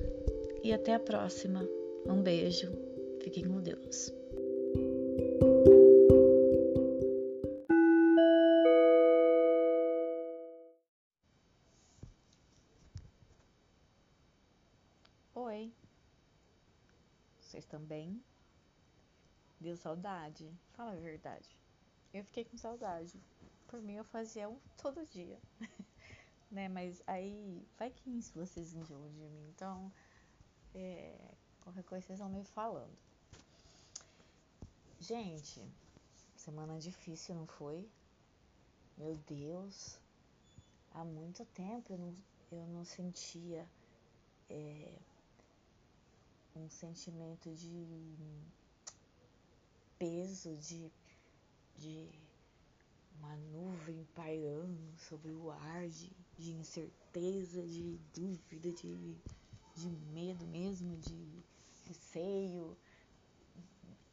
e 0.63 0.73
até 0.73 0.93
a 0.93 0.99
próxima. 0.99 1.67
Um 2.05 2.21
beijo. 2.21 2.71
Fiquem 3.21 3.43
com 3.43 3.59
Deus. 3.59 4.11
Saudade? 19.81 20.49
Fala 20.73 20.91
a 20.91 20.95
verdade. 20.95 21.49
Eu 22.13 22.23
fiquei 22.25 22.45
com 22.45 22.57
saudade. 22.57 23.19
Por 23.67 23.81
mim 23.81 23.95
eu 23.95 24.03
fazia 24.05 24.47
um 24.47 24.59
todo 24.77 25.05
dia. 25.05 25.39
né? 26.51 26.67
Mas 26.67 27.01
aí 27.07 27.65
vai 27.77 27.89
que 27.89 28.09
vocês 28.35 28.73
enjoam 28.73 29.09
de 29.09 29.19
mim. 29.19 29.49
Então, 29.55 29.91
é, 30.75 31.33
qualquer 31.63 31.83
coisa 31.83 32.05
vocês 32.05 32.19
vão 32.19 32.29
me 32.29 32.43
falando. 32.43 32.95
Gente, 34.99 35.61
semana 36.35 36.77
difícil, 36.79 37.33
não 37.33 37.47
foi? 37.47 37.89
Meu 38.97 39.15
Deus, 39.27 39.99
há 40.91 41.03
muito 41.03 41.43
tempo 41.45 41.93
eu 41.93 41.97
não, 41.97 42.15
eu 42.51 42.67
não 42.67 42.85
sentia 42.85 43.67
é, 44.49 44.93
um 46.55 46.69
sentimento 46.69 47.49
de 47.55 47.67
peso, 50.01 50.55
de, 50.57 50.91
de 51.77 52.09
uma 53.19 53.35
nuvem 53.35 54.03
pairando 54.15 54.97
sobre 54.97 55.31
o 55.31 55.51
ar, 55.51 55.87
de, 55.87 56.11
de 56.39 56.53
incerteza, 56.53 57.61
de 57.61 57.99
dúvida, 58.11 58.71
de, 58.71 59.15
de 59.75 59.89
medo 60.11 60.47
mesmo, 60.47 60.97
de 60.97 61.43
receio. 61.85 62.75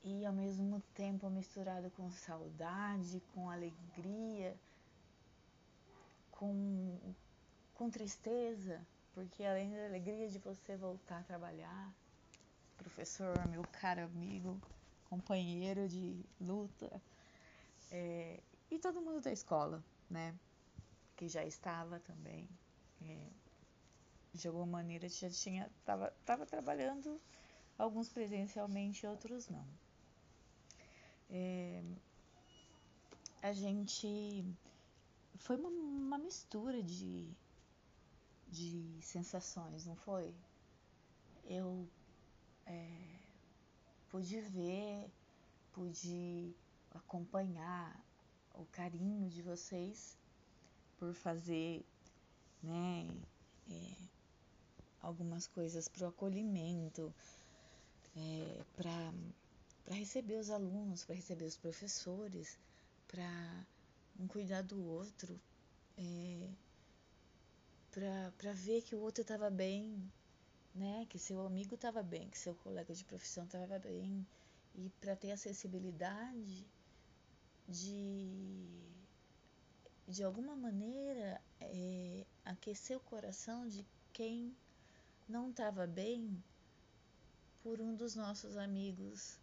E 0.05 0.27
ao 0.27 0.33
mesmo 0.33 0.83
tempo 0.95 1.31
misturado 1.31 1.91
com 1.93 2.11
saudade, 2.11 3.23
com 3.33 3.49
alegria, 3.49 4.55
com, 6.31 6.99
com 7.75 7.89
tristeza, 7.89 8.87
porque 9.15 9.43
além 9.43 9.73
da 9.73 9.87
alegria 9.87 10.29
de 10.29 10.39
você 10.39 10.77
voltar 10.77 11.21
a 11.21 11.23
trabalhar, 11.23 11.95
professor, 12.77 13.35
meu 13.49 13.63
caro 13.73 14.03
amigo, 14.03 14.61
companheiro 15.09 15.89
de 15.89 16.25
luta, 16.41 17.03
é, 17.91 18.41
e 18.71 18.79
todo 18.79 19.01
mundo 19.01 19.21
da 19.21 19.33
escola, 19.33 19.83
né, 20.11 20.35
que 21.17 21.29
já 21.29 21.45
estava 21.45 21.99
também, 22.01 22.49
é, 23.03 23.27
de 24.35 24.47
alguma 24.49 24.67
maneira 24.67 25.09
já 25.09 25.31
tinha, 25.31 25.71
estava 25.81 26.13
tava 26.25 26.47
trabalhando 26.47 27.21
alguns 27.79 28.09
presencialmente, 28.09 29.07
outros 29.07 29.49
não 29.49 29.67
é, 31.31 31.83
a 33.43 33.53
gente 33.53 34.45
foi 35.37 35.57
uma, 35.57 35.69
uma 35.69 36.19
mistura 36.19 36.83
de, 36.83 37.29
de 38.49 38.99
sensações, 39.03 39.85
não 39.85 39.97
foi? 39.97 40.35
Eu 41.45 41.87
é, 42.67 43.18
pude 44.11 44.41
ver, 44.41 45.11
pude 45.73 46.55
acompanhar 46.93 48.01
o 48.55 48.65
carinho 48.67 49.29
de 49.29 49.43
vocês 49.43 50.17
por 50.99 51.15
fazer, 51.15 51.85
né, 52.63 53.07
é, 53.71 53.97
algumas 55.01 55.47
coisas 55.47 55.89
para 55.89 56.07
o 56.07 56.09
acolhimento, 56.09 57.15
é, 58.17 58.65
para 58.77 59.13
para 59.89 59.97
receber 59.97 60.37
os 60.39 60.51
alunos, 60.51 61.03
para 61.03 61.15
receber 61.15 61.47
os 61.47 61.57
professores, 61.57 62.59
para 63.07 63.67
um 64.21 64.27
cuidar 64.27 64.61
do 64.61 64.85
outro, 64.85 65.41
é, 65.97 66.51
para 68.37 68.53
ver 68.53 68.83
que 68.83 68.95
o 68.95 69.01
outro 69.01 69.23
estava 69.23 69.49
bem, 69.49 69.99
né? 70.79 71.07
Que 71.09 71.19
seu 71.19 71.45
amigo 71.45 71.75
estava 71.75 72.03
bem, 72.03 72.29
que 72.31 72.39
seu 72.39 72.55
colega 72.55 72.95
de 72.95 73.05
profissão 73.05 73.45
estava 73.45 73.79
bem 73.79 74.27
e 74.75 74.89
para 75.01 75.17
ter 75.17 75.33
a 75.33 75.37
sensibilidade 75.37 76.67
de 77.69 78.89
de 80.07 80.25
alguma 80.25 80.57
maneira 80.57 81.39
é, 81.61 82.25
aquecer 82.43 82.97
o 82.97 83.01
coração 83.01 83.69
de 83.69 83.85
quem 84.11 84.57
não 85.29 85.51
estava 85.51 85.87
bem 85.87 86.43
por 87.63 87.79
um 87.79 87.95
dos 87.95 88.15
nossos 88.15 88.57
amigos, 88.57 89.39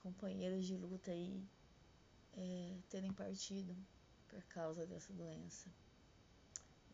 companheiros 0.00 0.64
de 0.66 0.76
luta 0.76 1.10
aí, 1.10 1.42
é, 2.36 2.76
terem 2.88 3.12
partido 3.12 3.76
por 4.28 4.40
causa 4.44 4.86
dessa 4.86 5.12
doença. 5.12 5.68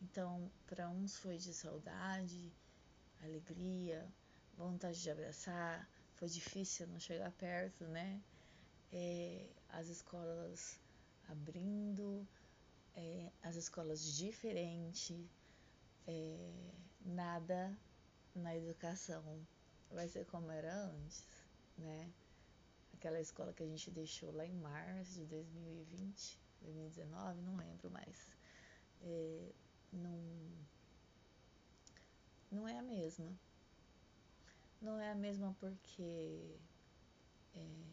Então, 0.01 0.51
para 0.65 0.89
uns 0.89 1.15
foi 1.17 1.37
de 1.37 1.53
saudade, 1.53 2.51
alegria, 3.25 4.07
vontade 4.57 5.01
de 5.01 5.09
abraçar, 5.09 5.89
foi 6.13 6.27
difícil 6.27 6.87
não 6.87 6.99
chegar 6.99 7.31
perto, 7.33 7.85
né? 7.85 8.21
É, 8.91 9.45
as 9.69 9.87
escolas 9.87 10.79
abrindo, 11.27 12.27
é, 12.95 13.31
as 13.43 13.55
escolas 13.55 14.15
diferentes, 14.15 15.29
é, 16.07 16.53
nada 17.01 17.77
na 18.33 18.55
educação 18.55 19.45
vai 19.91 20.07
ser 20.07 20.25
como 20.25 20.51
era 20.51 20.73
antes, 20.73 21.25
né? 21.77 22.11
Aquela 22.93 23.19
escola 23.19 23.53
que 23.53 23.63
a 23.63 23.67
gente 23.67 23.91
deixou 23.91 24.31
lá 24.31 24.45
em 24.45 24.53
março 24.53 25.13
de 25.13 25.25
2020, 25.25 26.39
2019, 26.61 27.41
não 27.41 27.55
lembro 27.55 27.89
mais. 27.91 28.17
É, 29.01 29.51
não, 29.91 30.19
não 32.51 32.67
é 32.67 32.77
a 32.77 32.81
mesma. 32.81 33.31
Não 34.81 34.99
é 34.99 35.11
a 35.11 35.15
mesma 35.15 35.55
porque 35.59 36.57
é, 37.55 37.85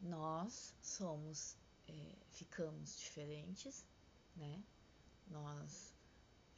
nós 0.00 0.74
somos, 0.82 1.56
é, 1.88 2.16
ficamos 2.30 2.98
diferentes, 2.98 3.84
né? 4.36 4.62
Nós 5.28 5.94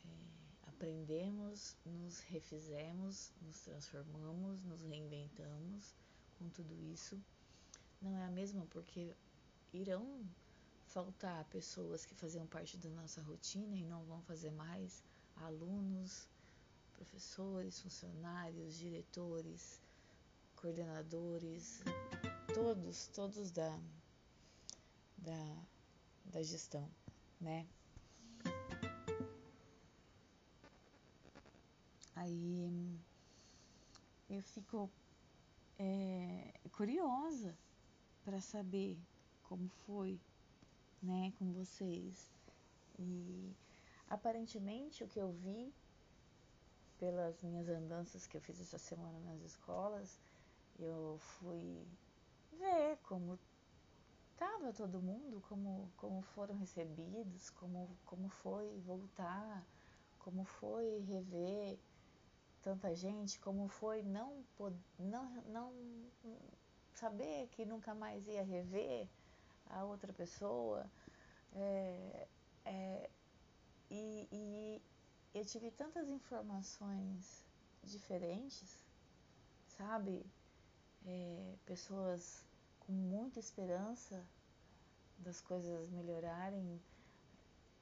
é, 0.05 0.69
aprendemos, 0.69 1.77
nos 1.85 2.21
refizemos, 2.21 3.33
nos 3.43 3.61
transformamos, 3.61 4.63
nos 4.65 4.83
reinventamos 4.83 5.95
com 6.39 6.49
tudo 6.51 6.75
isso. 6.93 7.23
Não 8.01 8.17
é 8.17 8.25
a 8.25 8.31
mesma 8.31 8.67
porque 8.67 9.15
irão 9.73 10.25
faltar 10.87 11.45
pessoas 11.47 12.05
que 12.05 12.15
faziam 12.15 12.47
parte 12.47 12.77
da 12.77 12.91
nossa 12.91 13.23
rotina 13.23 13.77
e 13.77 13.85
não 13.85 14.05
vão 14.05 14.21
fazer 14.23 14.51
mais, 14.51 15.03
alunos, 15.37 16.29
professores, 17.03 17.81
funcionários, 17.81 18.79
diretores, 18.79 19.81
coordenadores, 20.55 21.81
todos, 22.55 23.09
todos 23.09 23.51
da, 23.51 23.77
da, 25.19 25.57
da 26.27 26.43
gestão, 26.43 26.89
né? 27.41 27.67
Aí 32.15 33.01
eu 34.31 34.41
fico 34.43 34.89
é, 35.79 36.55
curiosa 36.71 37.59
para 38.25 38.41
saber 38.41 38.97
como 39.43 39.69
foi 39.87 40.21
né, 41.03 41.33
com 41.37 41.53
vocês. 41.53 42.31
E 42.97 43.53
aparentemente 44.09 45.03
o 45.03 45.09
que 45.09 45.19
eu 45.19 45.33
vi 45.33 45.75
pelas 47.03 47.43
minhas 47.43 47.69
andanças 47.69 48.29
que 48.29 48.37
eu 48.37 48.41
fiz 48.41 48.61
essa 48.61 48.79
semana 48.79 49.19
nas 49.27 49.43
escolas, 49.43 50.21
eu 50.79 51.19
fui 51.19 51.85
ver 52.53 52.97
como 53.03 53.37
estava 54.33 54.73
todo 54.73 55.03
mundo, 55.03 55.43
como, 55.49 55.91
como 55.97 56.23
foram 56.23 56.57
recebidos, 56.57 57.51
como, 57.51 57.91
como 58.07 58.29
foi 58.29 58.79
voltar, 58.87 59.67
como 60.21 60.45
foi 60.45 61.01
rever 61.01 61.77
tanta 62.63 62.95
gente, 62.95 63.41
como 63.41 63.67
foi 63.67 64.05
não, 64.05 64.45
não, 64.97 65.43
não 65.49 65.73
saber 66.95 67.49
que 67.49 67.65
nunca 67.65 67.97
mais 67.97 68.29
ia 68.29 68.45
rever 68.45 69.09
a 69.71 69.83
outra 69.83 70.13
pessoa. 70.13 70.89
É, 71.53 72.29
é, 72.65 73.11
e, 73.91 74.29
e 74.31 74.83
eu 75.35 75.45
tive 75.45 75.71
tantas 75.71 76.09
informações 76.09 77.45
diferentes, 77.83 78.85
sabe? 79.67 80.25
É, 81.07 81.55
pessoas 81.65 82.45
com 82.81 82.93
muita 82.93 83.41
esperança 83.41 84.25
das 85.19 85.41
coisas 85.41 85.89
melhorarem, 85.91 86.81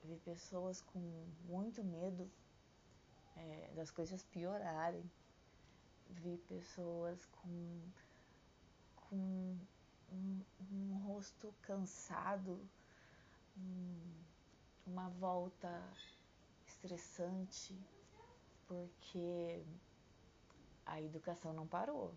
vi 0.05 0.17
pessoas 0.19 0.81
com 0.81 1.01
muito 1.45 1.83
medo 1.83 2.31
é, 3.37 3.73
das 3.75 3.91
coisas 3.91 4.23
piorarem, 4.25 5.11
vi 6.09 6.39
pessoas 6.49 7.27
com, 7.27 7.81
com 9.09 9.59
um, 10.13 10.41
um 10.73 10.99
rosto 11.07 11.53
cansado, 11.63 12.61
um, 13.57 14.15
uma 14.87 15.09
volta 15.09 15.69
estressante, 16.81 17.79
porque 18.67 19.63
a 20.87 21.01
educação 21.01 21.53
não 21.53 21.67
parou, 21.67 22.15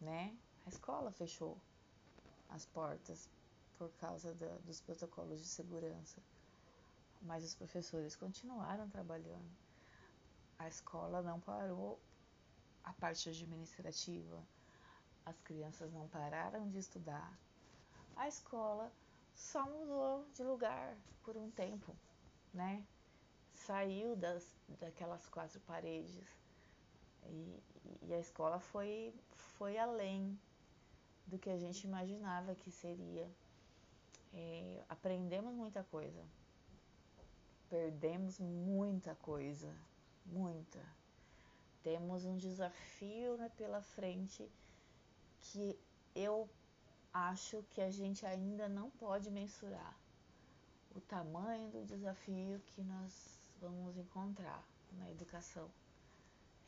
né? 0.00 0.36
A 0.64 0.68
escola 0.68 1.10
fechou 1.10 1.58
as 2.48 2.64
portas 2.66 3.28
por 3.76 3.90
causa 3.94 4.32
da, 4.34 4.56
dos 4.58 4.80
protocolos 4.80 5.40
de 5.40 5.48
segurança, 5.48 6.22
mas 7.22 7.44
os 7.44 7.54
professores 7.56 8.14
continuaram 8.14 8.88
trabalhando. 8.88 9.50
A 10.58 10.68
escola 10.68 11.20
não 11.20 11.40
parou 11.40 11.98
a 12.84 12.92
parte 12.92 13.28
administrativa, 13.28 14.40
as 15.26 15.40
crianças 15.40 15.92
não 15.92 16.06
pararam 16.06 16.68
de 16.70 16.78
estudar. 16.78 17.36
A 18.14 18.28
escola 18.28 18.92
só 19.34 19.64
mudou 19.66 20.24
de 20.34 20.44
lugar 20.44 20.96
por 21.24 21.36
um 21.36 21.50
tempo, 21.50 21.96
né? 22.54 22.84
Saiu 23.66 24.16
das, 24.16 24.44
daquelas 24.80 25.28
quatro 25.28 25.60
paredes 25.60 26.26
e, 27.26 27.62
e 28.02 28.14
a 28.14 28.18
escola 28.18 28.58
foi, 28.58 29.14
foi 29.30 29.78
além 29.78 30.38
do 31.26 31.38
que 31.38 31.48
a 31.48 31.58
gente 31.58 31.84
imaginava 31.84 32.54
que 32.54 32.70
seria. 32.70 33.30
É, 34.34 34.82
aprendemos 34.88 35.54
muita 35.54 35.84
coisa, 35.84 36.24
perdemos 37.68 38.38
muita 38.40 39.14
coisa, 39.16 39.72
muita. 40.26 40.80
Temos 41.82 42.24
um 42.24 42.36
desafio 42.36 43.36
né, 43.36 43.50
pela 43.56 43.82
frente 43.82 44.50
que 45.40 45.78
eu 46.14 46.48
acho 47.12 47.62
que 47.70 47.80
a 47.80 47.90
gente 47.90 48.24
ainda 48.24 48.68
não 48.68 48.90
pode 48.90 49.30
mensurar 49.30 49.94
o 50.94 51.00
tamanho 51.00 51.70
do 51.70 51.84
desafio 51.84 52.60
que 52.66 52.82
nós 52.82 53.41
vamos 53.62 53.96
encontrar 53.96 54.66
na 54.98 55.08
educação 55.08 55.70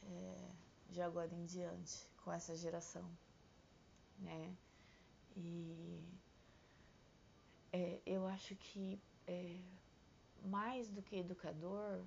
é, 0.04 0.50
de 0.90 1.02
agora 1.02 1.35
em 1.35 1.44
diante 1.44 2.09
com 2.22 2.33
essa 2.33 2.57
geração, 2.57 3.04
né? 4.20 4.57
E 5.37 6.00
é, 7.72 8.00
eu 8.07 8.26
acho 8.28 8.54
que 8.54 9.00
é, 9.26 9.61
mais 10.44 10.88
do 10.88 11.02
que 11.02 11.16
educador, 11.16 12.04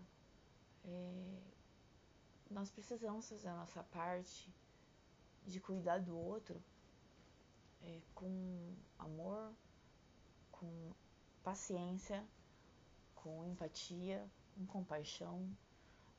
é, 0.86 1.40
nós 2.50 2.72
precisamos 2.72 3.28
fazer 3.28 3.50
a 3.50 3.58
nossa 3.58 3.84
parte 3.84 4.50
de 5.46 5.60
cuidar 5.60 6.00
do 6.00 6.18
outro 6.18 6.64
é, 7.84 8.00
com 8.16 8.74
amor, 8.98 9.52
com 10.50 10.94
paciência, 11.44 12.26
com 13.16 13.46
empatia, 13.46 14.26
com 14.58 14.66
compaixão, 14.66 15.48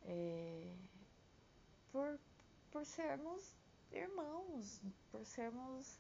é, 0.04 0.72
por, 1.92 2.18
por 2.70 2.84
sermos 2.86 3.54
irmãos, 3.92 4.80
por 5.10 5.24
sermos 5.24 5.98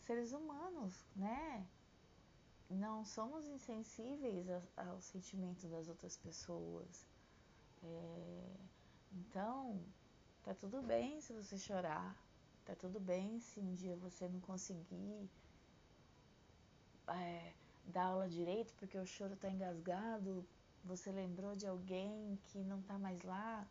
seres 0.00 0.32
humanos, 0.32 1.04
né? 1.16 1.66
Não 2.70 3.04
somos 3.04 3.46
insensíveis 3.46 4.46
aos 4.76 5.04
sentimentos 5.04 5.64
das 5.70 5.88
outras 5.88 6.16
pessoas. 6.16 7.06
É, 7.82 8.56
então, 9.12 9.78
tá 10.42 10.54
tudo 10.54 10.82
bem 10.82 11.20
se 11.20 11.32
você 11.32 11.58
chorar, 11.58 12.16
Tá 12.64 12.74
tudo 12.74 12.98
bem 12.98 13.38
se 13.40 13.60
um 13.60 13.74
dia 13.74 13.94
você 13.96 14.26
não 14.26 14.40
conseguir 14.40 15.28
é, 17.08 17.52
dar 17.84 18.06
aula 18.06 18.26
direito 18.26 18.72
porque 18.78 18.96
o 18.96 19.04
choro 19.04 19.36
tá 19.36 19.50
engasgado, 19.50 20.46
você 20.84 21.10
lembrou 21.10 21.56
de 21.56 21.66
alguém 21.66 22.38
que 22.44 22.58
não 22.64 22.82
tá 22.82 22.98
mais 22.98 23.22
lá. 23.22 23.66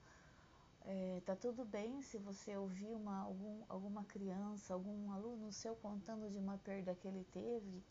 É, 0.82 1.22
tá 1.26 1.36
tudo 1.36 1.64
bem 1.64 2.02
se 2.02 2.18
você 2.18 2.58
ouvir 2.58 2.94
uma, 2.94 3.20
algum, 3.22 3.64
alguma 3.70 4.04
criança, 4.04 4.74
algum 4.74 5.12
aluno 5.12 5.52
seu 5.52 5.76
contando 5.78 6.30
de 6.30 6.38
uma 6.38 6.58
perda 6.58 6.94
que 6.96 7.08
ele 7.08 7.24
teve 7.32 7.84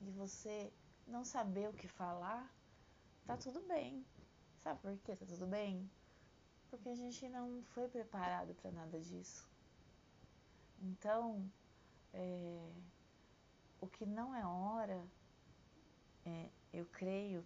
e 0.00 0.10
você 0.10 0.70
não 1.06 1.24
saber 1.24 1.70
o 1.70 1.72
que 1.72 1.88
falar, 1.88 2.52
tá 3.24 3.36
tudo 3.36 3.60
bem. 3.62 4.04
Sabe 4.62 4.80
por 4.80 4.96
que 4.98 5.16
tá 5.16 5.24
tudo 5.24 5.46
bem? 5.46 5.88
porque 6.70 6.88
a 6.88 6.94
gente 6.94 7.28
não 7.28 7.62
foi 7.74 7.88
preparado 7.88 8.54
para 8.54 8.70
nada 8.70 9.00
disso. 9.00 9.48
Então, 10.82 11.50
é, 12.12 12.70
o 13.80 13.86
que 13.86 14.04
não 14.04 14.34
é 14.34 14.44
hora, 14.44 15.02
é, 16.24 16.48
eu 16.72 16.84
creio, 16.86 17.44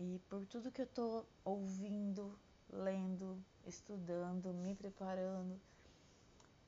e 0.00 0.20
por 0.28 0.46
tudo 0.46 0.70
que 0.70 0.82
eu 0.82 0.86
estou 0.86 1.26
ouvindo, 1.44 2.38
lendo, 2.70 3.42
estudando, 3.66 4.52
me 4.54 4.74
preparando 4.74 5.60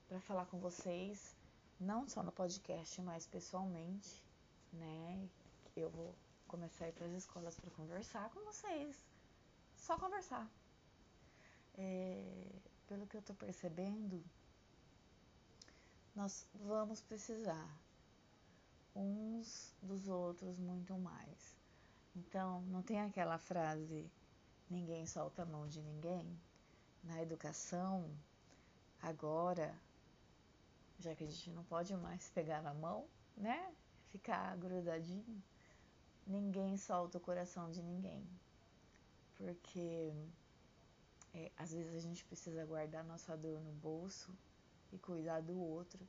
para 0.09 0.21
falar 0.21 0.47
com 0.47 0.59
vocês, 0.59 1.37
não 1.79 2.09
só 2.09 2.23
no 2.23 2.33
podcast, 2.33 3.01
mas 3.03 3.27
pessoalmente, 3.27 4.25
né? 4.73 5.29
Eu 5.77 5.89
vou 5.91 6.13
começar 6.49 6.87
a 6.87 6.89
ir 6.89 6.93
para 6.93 7.07
as 7.07 7.13
escolas 7.13 7.55
para 7.55 7.71
conversar 7.71 8.29
com 8.31 8.41
vocês, 8.41 8.97
só 9.77 9.97
conversar. 9.97 10.51
É, 11.79 12.47
pelo 12.89 13.07
que 13.07 13.17
eu 13.17 13.21
estou 13.21 13.37
percebendo, 13.37 14.21
nós 16.17 16.45
vamos 16.55 17.01
precisar 17.01 17.79
uns 18.97 19.73
dos 19.81 20.09
outros 20.09 20.59
muito 20.59 20.99
mais. 20.99 21.60
Então, 22.15 22.63
não 22.63 22.83
tem 22.83 23.01
aquela 23.01 23.39
frase 23.39 24.11
ninguém 24.69 25.07
solta 25.07 25.43
a 25.43 25.47
mão 25.47 25.67
de 25.67 25.81
ninguém? 25.81 26.39
Na 27.05 27.23
educação, 27.23 28.11
agora, 29.01 29.75
já 30.99 31.15
que 31.15 31.25
a 31.25 31.27
gente 31.27 31.51
não 31.51 31.65
pode 31.65 31.97
mais 31.97 32.29
pegar 32.31 32.63
na 32.63 32.75
mão, 32.75 33.07
né? 33.37 33.75
Ficar 34.11 34.57
grudadinho, 34.57 35.43
ninguém 36.27 36.77
solta 36.77 37.19
o 37.19 37.21
coração 37.21 37.71
de 37.71 37.83
ninguém. 37.83 38.27
Porque 39.37 40.13
é, 41.33 41.51
às 41.57 41.73
vezes 41.73 41.95
a 41.95 42.01
gente 42.01 42.25
precisa 42.25 42.67
guardar 42.67 43.05
nossa 43.05 43.37
dor 43.37 43.61
no 43.61 43.73
bolso 43.73 44.37
e 44.93 44.99
cuidar 44.99 45.41
do 45.41 45.59
outro, 45.59 46.07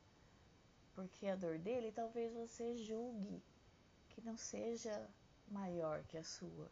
porque 0.96 1.28
a 1.28 1.36
dor 1.36 1.60
dele 1.60 1.92
talvez 1.92 2.34
você 2.34 2.76
julgue 2.76 3.42
que 4.10 4.22
não 4.22 4.36
seja 4.36 5.08
maior 5.52 6.04
que 6.06 6.18
a 6.18 6.24
sua. 6.24 6.70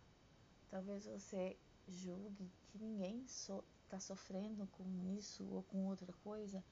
Talvez 0.70 1.06
você 1.06 1.58
julgue 1.88 2.52
que 2.68 2.78
ninguém 2.78 3.24
está 3.24 4.00
so, 4.00 4.16
sofrendo 4.16 4.68
com 4.68 4.84
isso 5.18 5.44
ou 5.52 5.64
com 5.64 5.88
outra 5.88 6.12
coisa 6.24 6.64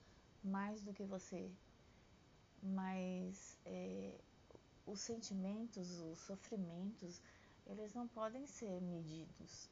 mais 0.44 0.82
do 0.84 0.94
que 0.94 1.04
você. 1.04 1.52
Mas 2.62 3.58
é, 3.66 4.20
os 4.86 5.02
sentimentos, 5.02 6.00
os 6.00 6.20
sofrimentos, 6.20 7.22
eles 7.66 7.94
não 7.94 8.08
podem 8.08 8.46
ser 8.48 8.82
medidos. 8.82 9.70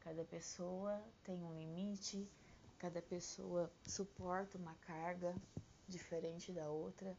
Cada 0.00 0.24
pessoa 0.24 1.02
tem 1.24 1.42
um 1.42 1.58
limite, 1.58 2.28
cada 2.78 3.02
pessoa 3.02 3.70
suporta 3.82 4.56
uma 4.56 4.74
carga 4.86 5.34
diferente 5.88 6.52
da 6.52 6.68
outra. 6.70 7.16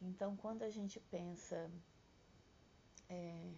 Então, 0.00 0.36
quando 0.36 0.62
a 0.62 0.70
gente 0.70 1.00
pensa, 1.10 1.70
é, 3.08 3.52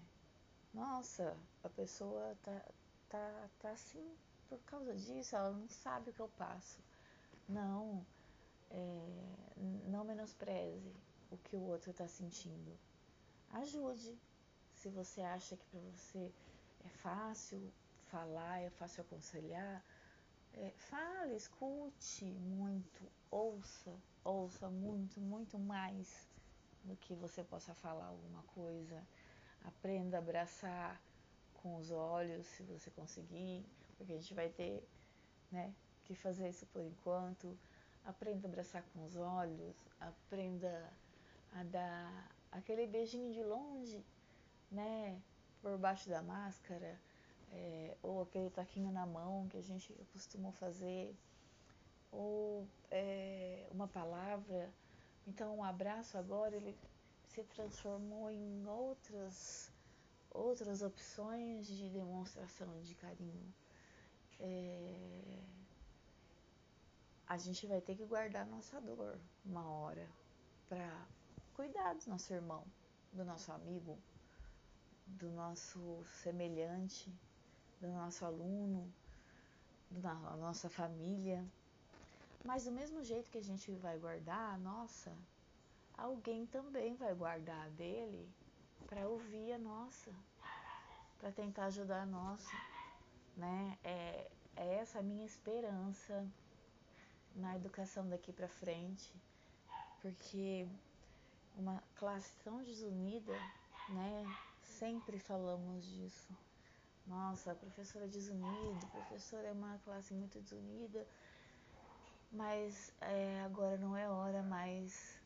nossa, 0.73 1.37
a 1.65 1.69
pessoa 1.69 2.37
tá, 2.43 2.63
tá, 3.09 3.49
tá 3.61 3.71
assim 3.71 4.17
por 4.49 4.59
causa 4.61 4.95
disso, 4.95 5.37
ela 5.37 5.51
não 5.51 5.69
sabe 5.69 6.11
o 6.11 6.13
que 6.13 6.21
eu 6.21 6.29
passo. 6.39 6.81
Não, 7.49 8.05
é, 8.71 9.57
não 9.87 10.05
menospreze 10.05 10.95
o 11.31 11.37
que 11.37 11.57
o 11.57 11.61
outro 11.61 11.91
está 11.91 12.09
sentindo. 12.09 12.79
Ajude. 13.51 14.19
Se 14.75 14.89
você 14.89 15.21
acha 15.21 15.57
que 15.57 15.67
para 15.67 15.81
você 15.81 16.33
é 16.85 16.89
fácil 16.89 17.73
falar, 18.07 18.61
é 18.61 18.71
fácil 18.71 19.03
aconselhar, 19.03 19.85
é, 20.55 20.71
fale, 20.77 21.35
escute 21.35 22.25
muito, 22.25 23.11
ouça, 23.31 23.93
ouça 24.25 24.69
muito, 24.71 25.21
muito 25.21 25.59
mais 25.59 26.29
do 26.85 26.97
que 26.97 27.15
você 27.15 27.43
possa 27.45 27.75
falar 27.75 28.07
alguma 28.07 28.43
coisa. 28.55 29.05
Aprenda 29.68 30.16
a 30.16 30.20
abraçar 30.20 31.00
com 31.62 31.76
os 31.76 31.90
olhos, 31.90 32.46
se 32.46 32.62
você 32.62 32.90
conseguir, 32.90 33.64
porque 33.96 34.12
a 34.12 34.16
gente 34.16 34.33
vai 34.33 34.48
ter 34.48 34.83
né, 35.52 35.74
que 36.04 36.14
fazer 36.14 36.48
isso 36.48 36.66
por 36.66 36.83
enquanto. 36.83 37.57
Aprenda 38.04 38.46
a 38.46 38.50
abraçar 38.50 38.83
com 38.92 39.04
os 39.04 39.14
olhos, 39.16 39.76
aprenda 40.00 40.90
a 41.52 41.62
dar 41.64 42.31
aquele 42.50 42.87
beijinho 42.87 43.31
de 43.33 43.42
longe, 43.42 44.02
né, 44.70 45.20
por 45.61 45.76
baixo 45.76 46.09
da 46.09 46.22
máscara 46.22 46.98
é, 47.52 47.96
ou 48.02 48.22
aquele 48.22 48.50
taquinho 48.50 48.90
na 48.90 49.07
mão 49.07 49.46
que 49.48 49.59
a 49.59 49.62
gente 49.62 49.92
costumou 50.12 50.52
fazer, 50.52 51.14
ou 52.11 52.66
é, 52.90 53.66
uma 53.70 53.88
palavra. 53.88 54.70
Então, 55.26 55.59
um 55.59 55.64
abraço 55.64 56.16
agora 56.16 56.57
ele 56.57 56.74
se 57.38 57.44
transformou 57.44 58.29
em 58.31 58.66
outras 58.66 59.72
outras 60.31 60.83
opções 60.83 61.68
de 61.68 61.88
demonstração 61.88 62.81
de 62.83 62.94
carinho. 62.96 63.55
É, 64.40 65.38
a 67.27 67.37
gente 67.38 67.64
vai 67.66 67.81
ter 67.81 67.94
que 67.94 68.05
guardar 68.05 68.44
nossa 68.46 68.81
dor 68.81 69.18
uma 69.44 69.64
hora 69.70 70.09
para 70.68 71.07
cuidar 71.55 71.94
do 71.94 72.11
nosso 72.11 72.33
irmão, 72.33 72.64
do 73.12 73.24
nosso 73.24 73.53
amigo, 73.53 73.96
do 75.07 75.31
nosso 75.31 75.81
semelhante, 76.22 77.12
do 77.81 77.88
nosso 77.88 78.24
aluno, 78.24 78.92
da 79.90 80.14
nossa 80.14 80.68
família. 80.68 81.44
Mas 82.44 82.64
do 82.64 82.72
mesmo 82.72 83.03
jeito 83.05 83.31
que 83.31 83.38
a 83.38 83.48
gente 83.51 83.72
vai 83.77 83.96
guardar 83.98 84.55
a 84.55 84.59
nossa, 84.59 85.16
alguém 85.99 86.47
também 86.47 86.95
vai 86.95 87.15
guardar 87.15 87.69
dele 87.73 88.27
para 88.87 89.07
ouvir 89.07 89.53
a 89.53 89.59
nossa, 89.59 90.11
para 91.19 91.31
tentar 91.31 91.67
ajudar 91.67 92.03
a 92.03 92.07
nossa, 92.07 92.57
né? 93.37 93.77
É, 93.85 94.31
é 94.57 94.75
essa 94.77 95.01
a 95.01 95.03
minha 95.03 95.27
esperança 95.27 96.27
na 97.35 97.55
educação 97.57 98.09
daqui 98.09 98.33
para 98.33 98.49
frente, 98.49 99.13
porque 100.01 100.67
uma 101.57 101.83
classe 101.97 102.33
tão 102.43 102.63
desunida, 102.63 103.35
né? 103.91 104.25
Sempre 104.63 105.19
falamos 105.19 105.85
disso 105.85 106.33
nossa, 107.09 107.53
a 107.53 107.55
professora 107.55 108.05
é 108.05 108.09
desunida, 108.09 108.87
a 108.87 108.91
professora 108.91 109.49
é 109.49 109.53
uma 109.53 109.79
classe 109.79 110.13
muito 110.13 110.39
desunida, 110.41 111.07
mas 112.31 112.93
é, 113.01 113.41
agora 113.47 113.79
não 113.79 113.97
é 113.97 114.07
hora 114.07 114.43
mais, 114.43 115.19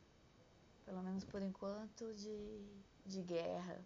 pelo 0.84 1.02
menos 1.02 1.24
por 1.24 1.42
enquanto, 1.42 2.12
de, 2.14 2.66
de 3.06 3.22
guerra, 3.22 3.80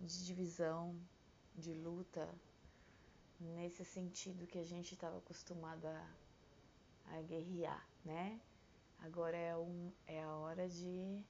de 0.00 0.24
divisão, 0.24 0.94
de 1.56 1.72
luta, 1.74 2.28
nesse 3.38 3.84
sentido 3.84 4.46
que 4.46 4.58
a 4.58 4.64
gente 4.64 4.94
estava 4.94 5.18
acostumado 5.18 5.86
a, 5.86 6.06
a 7.12 7.22
guerrear, 7.22 7.86
né? 8.04 8.40
Agora 9.00 9.36
é, 9.36 9.56
um, 9.56 9.90
é 10.06 10.22
a 10.22 10.34
hora 10.34 10.68
de 10.68 11.24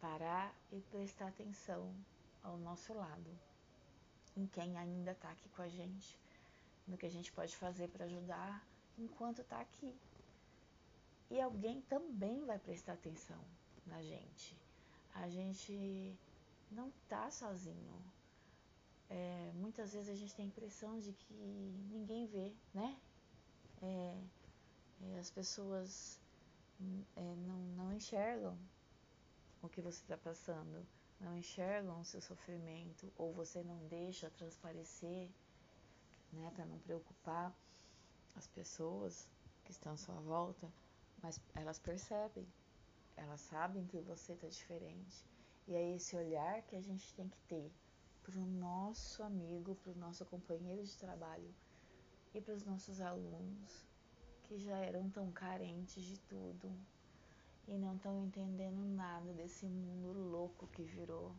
parar 0.00 0.54
e 0.70 0.80
prestar 0.82 1.28
atenção 1.28 1.94
ao 2.42 2.58
nosso 2.58 2.92
lado 2.92 3.30
em 4.36 4.46
quem 4.46 4.76
ainda 4.76 5.12
está 5.12 5.30
aqui 5.30 5.48
com 5.48 5.62
a 5.62 5.68
gente, 5.68 6.18
no 6.86 6.98
que 6.98 7.06
a 7.06 7.10
gente 7.10 7.32
pode 7.32 7.56
fazer 7.56 7.88
para 7.88 8.04
ajudar 8.04 8.62
enquanto 8.98 9.40
está 9.40 9.60
aqui. 9.60 9.94
E 11.30 11.40
alguém 11.40 11.80
também 11.82 12.44
vai 12.44 12.58
prestar 12.58 12.92
atenção 12.92 13.40
na 13.86 14.02
gente. 14.02 14.56
A 15.14 15.28
gente 15.28 16.16
não 16.70 16.88
está 16.88 17.30
sozinho. 17.30 18.02
É, 19.08 19.52
muitas 19.54 19.92
vezes 19.92 20.08
a 20.08 20.14
gente 20.14 20.34
tem 20.34 20.44
a 20.44 20.48
impressão 20.48 20.98
de 20.98 21.12
que 21.12 21.34
ninguém 21.90 22.26
vê, 22.26 22.52
né? 22.74 23.00
É, 23.82 24.20
é, 25.02 25.18
as 25.18 25.30
pessoas 25.30 26.20
é, 27.16 27.34
não, 27.36 27.58
não 27.76 27.92
enxergam 27.92 28.58
o 29.62 29.68
que 29.68 29.80
você 29.80 30.00
está 30.02 30.16
passando 30.16 30.84
não 31.20 31.36
enxergam 31.36 32.00
o 32.00 32.04
seu 32.04 32.20
sofrimento 32.20 33.10
ou 33.16 33.32
você 33.32 33.62
não 33.62 33.78
deixa 33.88 34.30
transparecer, 34.30 35.28
né, 36.32 36.50
para 36.54 36.66
não 36.66 36.78
preocupar 36.80 37.54
as 38.34 38.46
pessoas 38.48 39.28
que 39.64 39.70
estão 39.70 39.92
à 39.92 39.96
sua 39.96 40.20
volta, 40.20 40.70
mas 41.22 41.40
elas 41.54 41.78
percebem, 41.78 42.46
elas 43.16 43.40
sabem 43.40 43.86
que 43.86 44.00
você 44.00 44.32
está 44.32 44.48
diferente. 44.48 45.24
E 45.66 45.74
é 45.74 45.94
esse 45.94 46.16
olhar 46.16 46.62
que 46.62 46.76
a 46.76 46.80
gente 46.80 47.12
tem 47.14 47.28
que 47.28 47.38
ter 47.48 47.72
para 48.22 48.38
o 48.38 48.46
nosso 48.46 49.22
amigo, 49.22 49.74
para 49.76 49.92
o 49.92 49.98
nosso 49.98 50.24
companheiro 50.26 50.84
de 50.84 50.96
trabalho 50.96 51.54
e 52.34 52.40
para 52.40 52.54
os 52.54 52.64
nossos 52.64 53.00
alunos 53.00 53.86
que 54.44 54.58
já 54.58 54.76
eram 54.78 55.10
tão 55.10 55.30
carentes 55.32 56.04
de 56.04 56.18
tudo, 56.20 56.72
e 57.66 57.76
não 57.76 57.96
estão 57.96 58.24
entendendo 58.24 58.78
nada 58.94 59.32
desse 59.32 59.66
mundo 59.66 60.12
louco 60.12 60.68
que 60.68 60.82
virou 60.82 61.34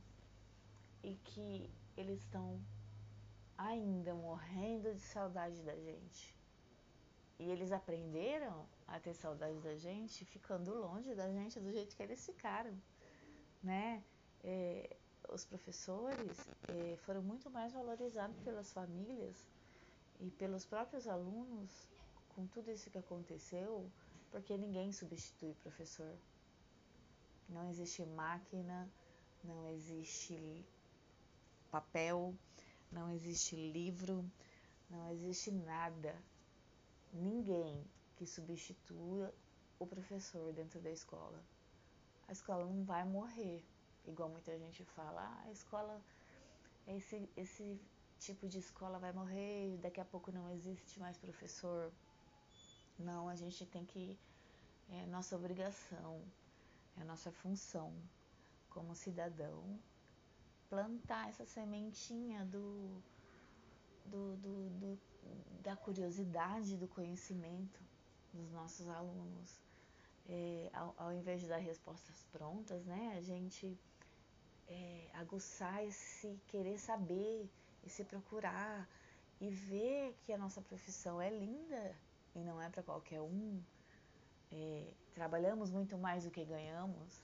e 1.01 1.15
que 1.15 1.69
eles 1.95 2.19
estão 2.19 2.61
ainda 3.57 4.13
morrendo 4.13 4.93
de 4.93 5.01
saudade 5.01 5.61
da 5.63 5.75
gente. 5.75 6.35
e 7.39 7.49
eles 7.51 7.71
aprenderam 7.71 8.65
a 8.87 8.99
ter 8.99 9.13
saudade 9.13 9.59
da 9.59 9.75
gente 9.75 10.23
ficando 10.25 10.73
longe 10.73 11.13
da 11.13 11.29
gente 11.29 11.59
do 11.59 11.71
jeito 11.71 11.95
que 11.95 12.03
eles 12.03 12.25
ficaram, 12.25 12.75
né? 13.61 14.03
É, 14.43 14.95
os 15.29 15.43
professores 15.43 16.37
é, 16.69 16.95
foram 16.97 17.21
muito 17.21 17.49
mais 17.49 17.73
valorizados 17.73 18.39
pelas 18.39 18.71
famílias 18.71 19.35
e 20.19 20.31
pelos 20.31 20.65
próprios 20.65 21.07
alunos 21.07 21.69
com 22.29 22.47
tudo 22.47 22.71
isso 22.71 22.89
que 22.89 22.97
aconteceu, 22.97 23.91
porque 24.31 24.57
ninguém 24.57 24.91
substitui 24.91 25.53
professor. 25.55 26.15
Não 27.49 27.69
existe 27.69 28.05
máquina, 28.05 28.89
não 29.43 29.67
existe 29.67 30.65
papel, 31.69 32.33
não 32.91 33.11
existe 33.11 33.55
livro, 33.55 34.23
não 34.89 35.09
existe 35.11 35.51
nada, 35.51 36.15
ninguém 37.11 37.83
que 38.17 38.25
substitua 38.25 39.33
o 39.79 39.85
professor 39.85 40.51
dentro 40.51 40.79
da 40.81 40.91
escola. 40.91 41.39
A 42.27 42.31
escola 42.31 42.65
não 42.65 42.83
vai 42.83 43.03
morrer, 43.05 43.63
igual 44.05 44.29
muita 44.29 44.57
gente 44.57 44.83
fala, 44.83 45.21
ah, 45.21 45.43
a 45.45 45.51
escola, 45.51 46.01
esse, 46.87 47.29
esse 47.37 47.79
tipo 48.19 48.47
de 48.47 48.57
escola 48.57 48.97
vai 48.97 49.13
morrer, 49.13 49.77
daqui 49.77 50.01
a 50.01 50.05
pouco 50.05 50.31
não 50.31 50.49
existe 50.49 50.99
mais 50.99 51.17
professor. 51.17 51.91
Não, 52.97 53.29
a 53.29 53.35
gente 53.35 53.65
tem 53.67 53.85
que, 53.85 54.17
é 54.89 55.05
nossa 55.05 55.35
obrigação, 55.35 56.21
é 56.99 57.03
nossa 57.03 57.31
função 57.31 57.93
como 58.69 58.95
cidadão, 58.95 59.79
plantar 60.69 61.29
essa 61.29 61.45
sementinha 61.45 62.43
do, 62.45 63.01
do, 64.05 64.35
do, 64.37 64.69
do 64.79 64.99
da 65.61 65.75
curiosidade 65.75 66.77
do 66.77 66.87
conhecimento 66.87 67.79
dos 68.33 68.51
nossos 68.51 68.87
alunos. 68.89 69.59
É, 70.29 70.69
ao, 70.73 70.93
ao, 70.97 71.13
invés 71.13 71.41
de 71.41 71.47
dar 71.47 71.57
respostas 71.57 72.25
prontas, 72.31 72.85
né, 72.85 73.15
a 73.17 73.21
gente 73.21 73.77
é, 74.67 75.09
aguçar 75.13 75.83
esse 75.85 76.37
querer 76.47 76.77
saber, 76.77 77.49
esse 77.85 78.03
procurar 78.03 78.87
e 79.39 79.49
ver 79.49 80.17
que 80.25 80.33
a 80.33 80.37
nossa 80.37 80.61
profissão 80.61 81.21
é 81.21 81.29
linda 81.29 81.95
e 82.35 82.39
não 82.39 82.61
é 82.61 82.69
para 82.69 82.83
qualquer 82.83 83.21
um. 83.21 83.61
É, 84.51 84.91
trabalhamos 85.13 85.71
muito 85.71 85.97
mais 85.97 86.25
do 86.25 86.31
que 86.31 86.43
ganhamos, 86.43 87.23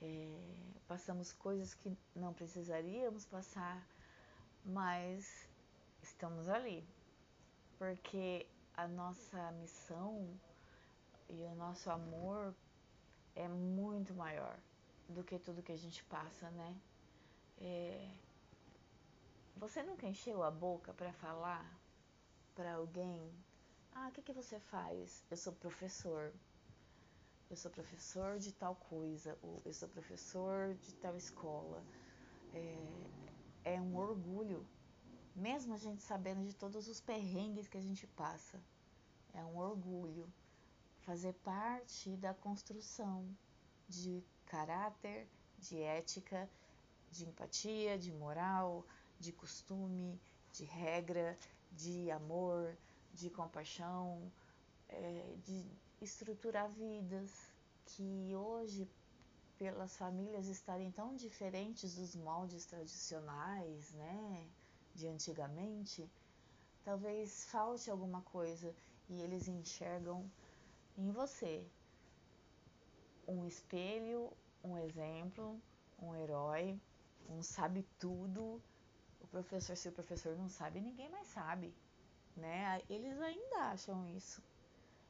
é, 0.00 0.38
passamos 0.88 1.32
coisas 1.32 1.74
que 1.74 1.96
não 2.14 2.32
precisaríamos 2.32 3.24
passar, 3.24 3.86
mas 4.64 5.48
estamos 6.02 6.48
ali 6.48 6.84
porque 7.82 8.46
a 8.74 8.88
nossa 8.88 9.50
missão 9.52 10.28
e 11.28 11.44
o 11.44 11.54
nosso 11.54 11.90
amor 11.90 12.54
é 13.34 13.48
muito 13.48 14.14
maior 14.14 14.58
do 15.08 15.22
que 15.22 15.38
tudo 15.38 15.62
que 15.62 15.72
a 15.72 15.76
gente 15.76 16.02
passa, 16.04 16.50
né? 16.50 16.76
É... 17.58 18.08
Você 19.56 19.82
nunca 19.82 20.06
encheu 20.06 20.42
a 20.42 20.50
boca 20.50 20.92
para 20.92 21.12
falar 21.12 21.64
para 22.54 22.74
alguém? 22.74 23.30
Ah, 23.94 24.08
o 24.08 24.12
que, 24.12 24.22
que 24.22 24.32
você 24.32 24.58
faz? 24.58 25.24
Eu 25.30 25.36
sou 25.36 25.52
professor. 25.52 26.32
Eu 27.50 27.56
sou 27.56 27.70
professor 27.70 28.38
de 28.38 28.52
tal 28.52 28.74
coisa. 28.74 29.38
Ou 29.42 29.60
eu 29.64 29.72
sou 29.72 29.88
professor 29.88 30.74
de 30.74 30.94
tal 30.94 31.16
escola. 31.16 31.84
É, 32.54 33.74
é 33.74 33.80
um 33.80 33.96
orgulho 33.96 34.66
mesmo 35.34 35.74
a 35.74 35.78
gente 35.78 36.02
sabendo 36.02 36.44
de 36.44 36.54
todos 36.54 36.88
os 36.88 37.00
perrengues 37.00 37.68
que 37.68 37.78
a 37.78 37.82
gente 37.82 38.06
passa. 38.08 38.60
É 39.34 39.44
um 39.44 39.56
orgulho 39.56 40.30
fazer 41.00 41.32
parte 41.44 42.16
da 42.16 42.34
construção 42.34 43.26
de 43.88 44.22
caráter, 44.46 45.26
de 45.58 45.80
ética, 45.80 46.48
de 47.10 47.24
empatia, 47.24 47.98
de 47.98 48.12
moral, 48.12 48.86
de 49.18 49.32
costume, 49.32 50.20
de 50.52 50.64
regra, 50.64 51.38
de 51.72 52.10
amor, 52.10 52.76
de 53.12 53.30
compaixão, 53.30 54.30
é, 54.88 55.36
de 55.44 55.64
estruturar 56.00 56.70
vidas 56.70 57.30
que 57.86 58.34
hoje, 58.34 58.88
pelas 59.58 59.96
famílias 59.96 60.48
estarem 60.48 60.90
tão 60.90 61.14
diferentes 61.14 61.94
dos 61.94 62.14
moldes 62.16 62.64
tradicionais, 62.66 63.92
né? 63.92 64.48
De 64.94 65.06
antigamente, 65.08 66.08
talvez 66.84 67.44
falte 67.44 67.90
alguma 67.90 68.22
coisa 68.22 68.74
e 69.08 69.20
eles 69.20 69.48
enxergam 69.48 70.30
em 70.96 71.10
você 71.10 71.66
um 73.26 73.46
espelho, 73.46 74.30
um 74.62 74.76
exemplo, 74.78 75.60
um 76.00 76.14
herói, 76.14 76.78
um 77.30 77.42
sabe 77.42 77.86
tudo. 77.98 78.60
O 79.20 79.26
professor, 79.28 79.76
se 79.76 79.88
o 79.88 79.92
professor 79.92 80.36
não 80.36 80.48
sabe, 80.48 80.80
ninguém 80.80 81.08
mais 81.08 81.26
sabe, 81.28 81.72
né? 82.36 82.82
Eles 82.88 83.20
ainda 83.20 83.70
acham 83.70 84.06
isso. 84.08 84.42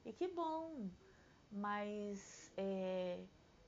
E 0.05 0.13
que 0.13 0.29
bom, 0.29 0.89
mas 1.51 2.53
é, 2.57 3.19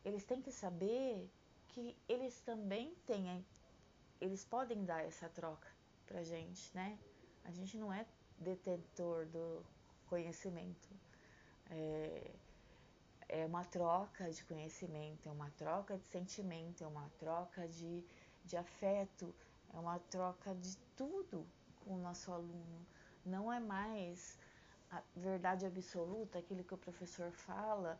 eles 0.05 0.24
têm 0.24 0.40
que 0.42 0.53
saber 0.53 1.29
que 1.68 1.96
eles 2.09 2.40
também 2.40 2.94
têm, 3.07 3.44
eles 4.20 4.44
podem 4.44 4.85
dar 4.85 5.05
essa 5.05 5.29
troca 5.29 5.74
pra 6.07 6.23
gente, 6.23 6.75
né? 6.75 6.99
A 7.45 7.51
gente 7.51 7.77
não 7.77 7.93
é 7.93 8.07
detentor 8.38 9.27
do 9.27 9.64
conhecimento. 10.07 10.88
É, 11.71 12.31
é 13.29 13.47
uma 13.47 13.64
troca 13.64 14.31
de 14.31 14.45
conhecimento, 14.45 15.29
é 15.29 15.33
uma 15.33 15.51
troca 15.53 15.97
de 15.97 16.05
sentimento, 16.05 16.85
é 16.85 16.87
uma 16.87 17.11
troca 17.19 17.67
de, 17.69 18.05
de 18.45 18.57
afeto, 18.57 19.35
é 19.73 19.79
uma 19.79 19.99
troca 19.99 20.55
de 20.55 20.77
tudo 20.97 21.47
com 21.85 21.95
o 21.95 21.99
nosso 21.99 22.33
aluno. 22.33 22.87
Não 23.25 23.53
é 23.53 23.59
mais 23.59 24.38
a 24.90 25.03
verdade 25.17 25.67
absoluta, 25.67 26.38
aquilo 26.38 26.62
que 26.62 26.75
o 26.75 26.79
professor 26.79 27.31
fala 27.33 27.99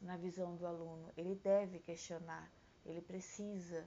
na 0.00 0.16
visão 0.16 0.54
do 0.56 0.66
aluno. 0.66 1.10
Ele 1.16 1.34
deve 1.36 1.78
questionar, 1.78 2.50
ele 2.84 3.00
precisa. 3.00 3.84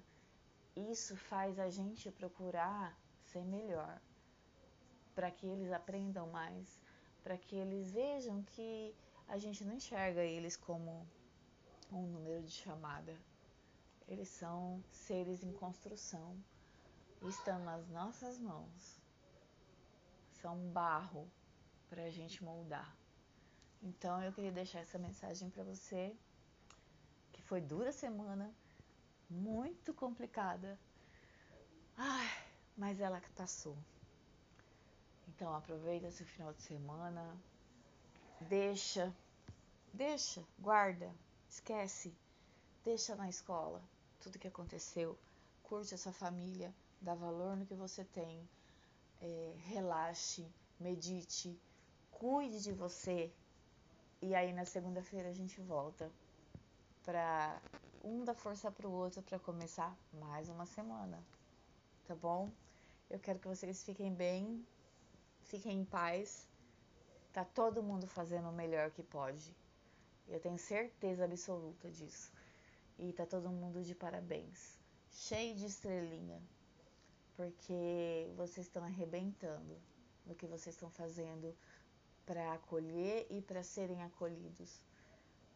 Isso 0.75 1.15
faz 1.15 1.57
a 1.59 1.69
gente 1.69 2.11
procurar 2.11 2.97
ser 3.35 3.43
melhor, 3.43 4.01
para 5.13 5.29
que 5.29 5.45
eles 5.45 5.69
aprendam 5.73 6.25
mais, 6.29 6.79
para 7.21 7.37
que 7.37 7.53
eles 7.53 7.91
vejam 7.91 8.41
que 8.43 8.95
a 9.27 9.37
gente 9.37 9.65
não 9.65 9.73
enxerga 9.73 10.23
eles 10.23 10.55
como 10.55 11.05
um 11.91 12.03
número 12.03 12.41
de 12.43 12.51
chamada. 12.51 13.13
Eles 14.07 14.29
são 14.29 14.81
seres 14.89 15.43
em 15.43 15.51
construção, 15.51 16.37
estão 17.23 17.59
nas 17.65 17.85
nossas 17.89 18.39
mãos. 18.39 19.01
São 20.41 20.55
barro 20.69 21.29
para 21.89 22.03
a 22.03 22.09
gente 22.09 22.41
moldar. 22.41 22.95
Então 23.83 24.23
eu 24.23 24.31
queria 24.31 24.51
deixar 24.51 24.79
essa 24.79 24.97
mensagem 24.97 25.49
para 25.49 25.63
você, 25.63 26.15
que 27.33 27.41
foi 27.41 27.59
dura 27.59 27.91
semana, 27.91 28.53
muito 29.29 29.93
complicada. 29.93 30.79
Ai, 31.97 32.44
mas 32.77 32.99
ela 32.99 33.21
que 33.21 33.29
passou. 33.31 33.77
Então 35.27 35.53
aproveita 35.53 36.07
esse 36.07 36.23
final 36.23 36.53
de 36.53 36.61
semana, 36.61 37.35
deixa, 38.41 39.13
deixa, 39.93 40.43
guarda, 40.59 41.13
esquece, 41.49 42.13
deixa 42.83 43.15
na 43.15 43.29
escola 43.29 43.81
tudo 44.19 44.39
que 44.39 44.47
aconteceu, 44.47 45.17
curte 45.61 45.93
essa 45.93 46.11
família, 46.11 46.73
dá 46.99 47.13
valor 47.13 47.55
no 47.55 47.65
que 47.65 47.75
você 47.75 48.03
tem, 48.03 48.47
é, 49.21 49.53
relaxe, 49.65 50.47
medite, 50.79 51.59
cuide 52.11 52.61
de 52.61 52.71
você. 52.71 53.31
E 54.21 54.33
aí 54.33 54.51
na 54.51 54.65
segunda-feira 54.65 55.29
a 55.29 55.33
gente 55.33 55.61
volta 55.61 56.11
para 57.03 57.61
um 58.03 58.23
dar 58.23 58.33
força 58.33 58.71
para 58.71 58.87
o 58.87 58.91
outro 58.91 59.21
para 59.21 59.37
começar 59.37 59.95
mais 60.13 60.49
uma 60.49 60.65
semana, 60.65 61.23
tá 62.07 62.15
bom? 62.15 62.49
Eu 63.09 63.19
quero 63.19 63.39
que 63.39 63.47
vocês 63.47 63.83
fiquem 63.83 64.13
bem, 64.13 64.65
fiquem 65.43 65.79
em 65.79 65.85
paz. 65.85 66.47
Tá 67.31 67.45
todo 67.45 67.83
mundo 67.83 68.07
fazendo 68.07 68.49
o 68.49 68.53
melhor 68.53 68.91
que 68.91 69.03
pode. 69.03 69.55
Eu 70.27 70.39
tenho 70.39 70.57
certeza 70.57 71.25
absoluta 71.25 71.89
disso. 71.91 72.31
E 72.97 73.13
tá 73.13 73.25
todo 73.25 73.49
mundo 73.49 73.83
de 73.83 73.93
parabéns. 73.93 74.79
Cheio 75.11 75.55
de 75.55 75.65
estrelinha. 75.65 76.41
Porque 77.35 78.31
vocês 78.35 78.65
estão 78.65 78.83
arrebentando 78.83 79.77
no 80.25 80.33
que 80.33 80.47
vocês 80.47 80.73
estão 80.75 80.89
fazendo 80.89 81.55
para 82.25 82.53
acolher 82.53 83.27
e 83.29 83.41
para 83.41 83.61
serem 83.63 84.01
acolhidos. 84.01 84.81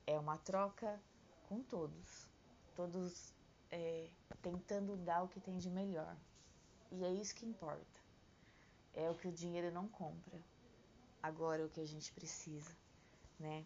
É 0.05 0.19
uma 0.19 0.37
troca 0.37 1.01
com 1.47 1.63
todos. 1.63 2.27
Todos 2.75 3.33
é, 3.71 4.09
tentando 4.41 4.95
dar 4.97 5.23
o 5.23 5.27
que 5.27 5.39
tem 5.39 5.57
de 5.57 5.69
melhor. 5.69 6.15
E 6.91 7.03
é 7.03 7.11
isso 7.13 7.35
que 7.35 7.45
importa. 7.45 7.99
É 8.93 9.09
o 9.09 9.15
que 9.15 9.27
o 9.27 9.31
dinheiro 9.31 9.71
não 9.71 9.87
compra. 9.87 10.39
agora 11.21 11.65
o 11.65 11.69
que 11.69 11.81
a 11.81 11.85
gente 11.85 12.11
precisa, 12.13 12.71
né? 13.39 13.65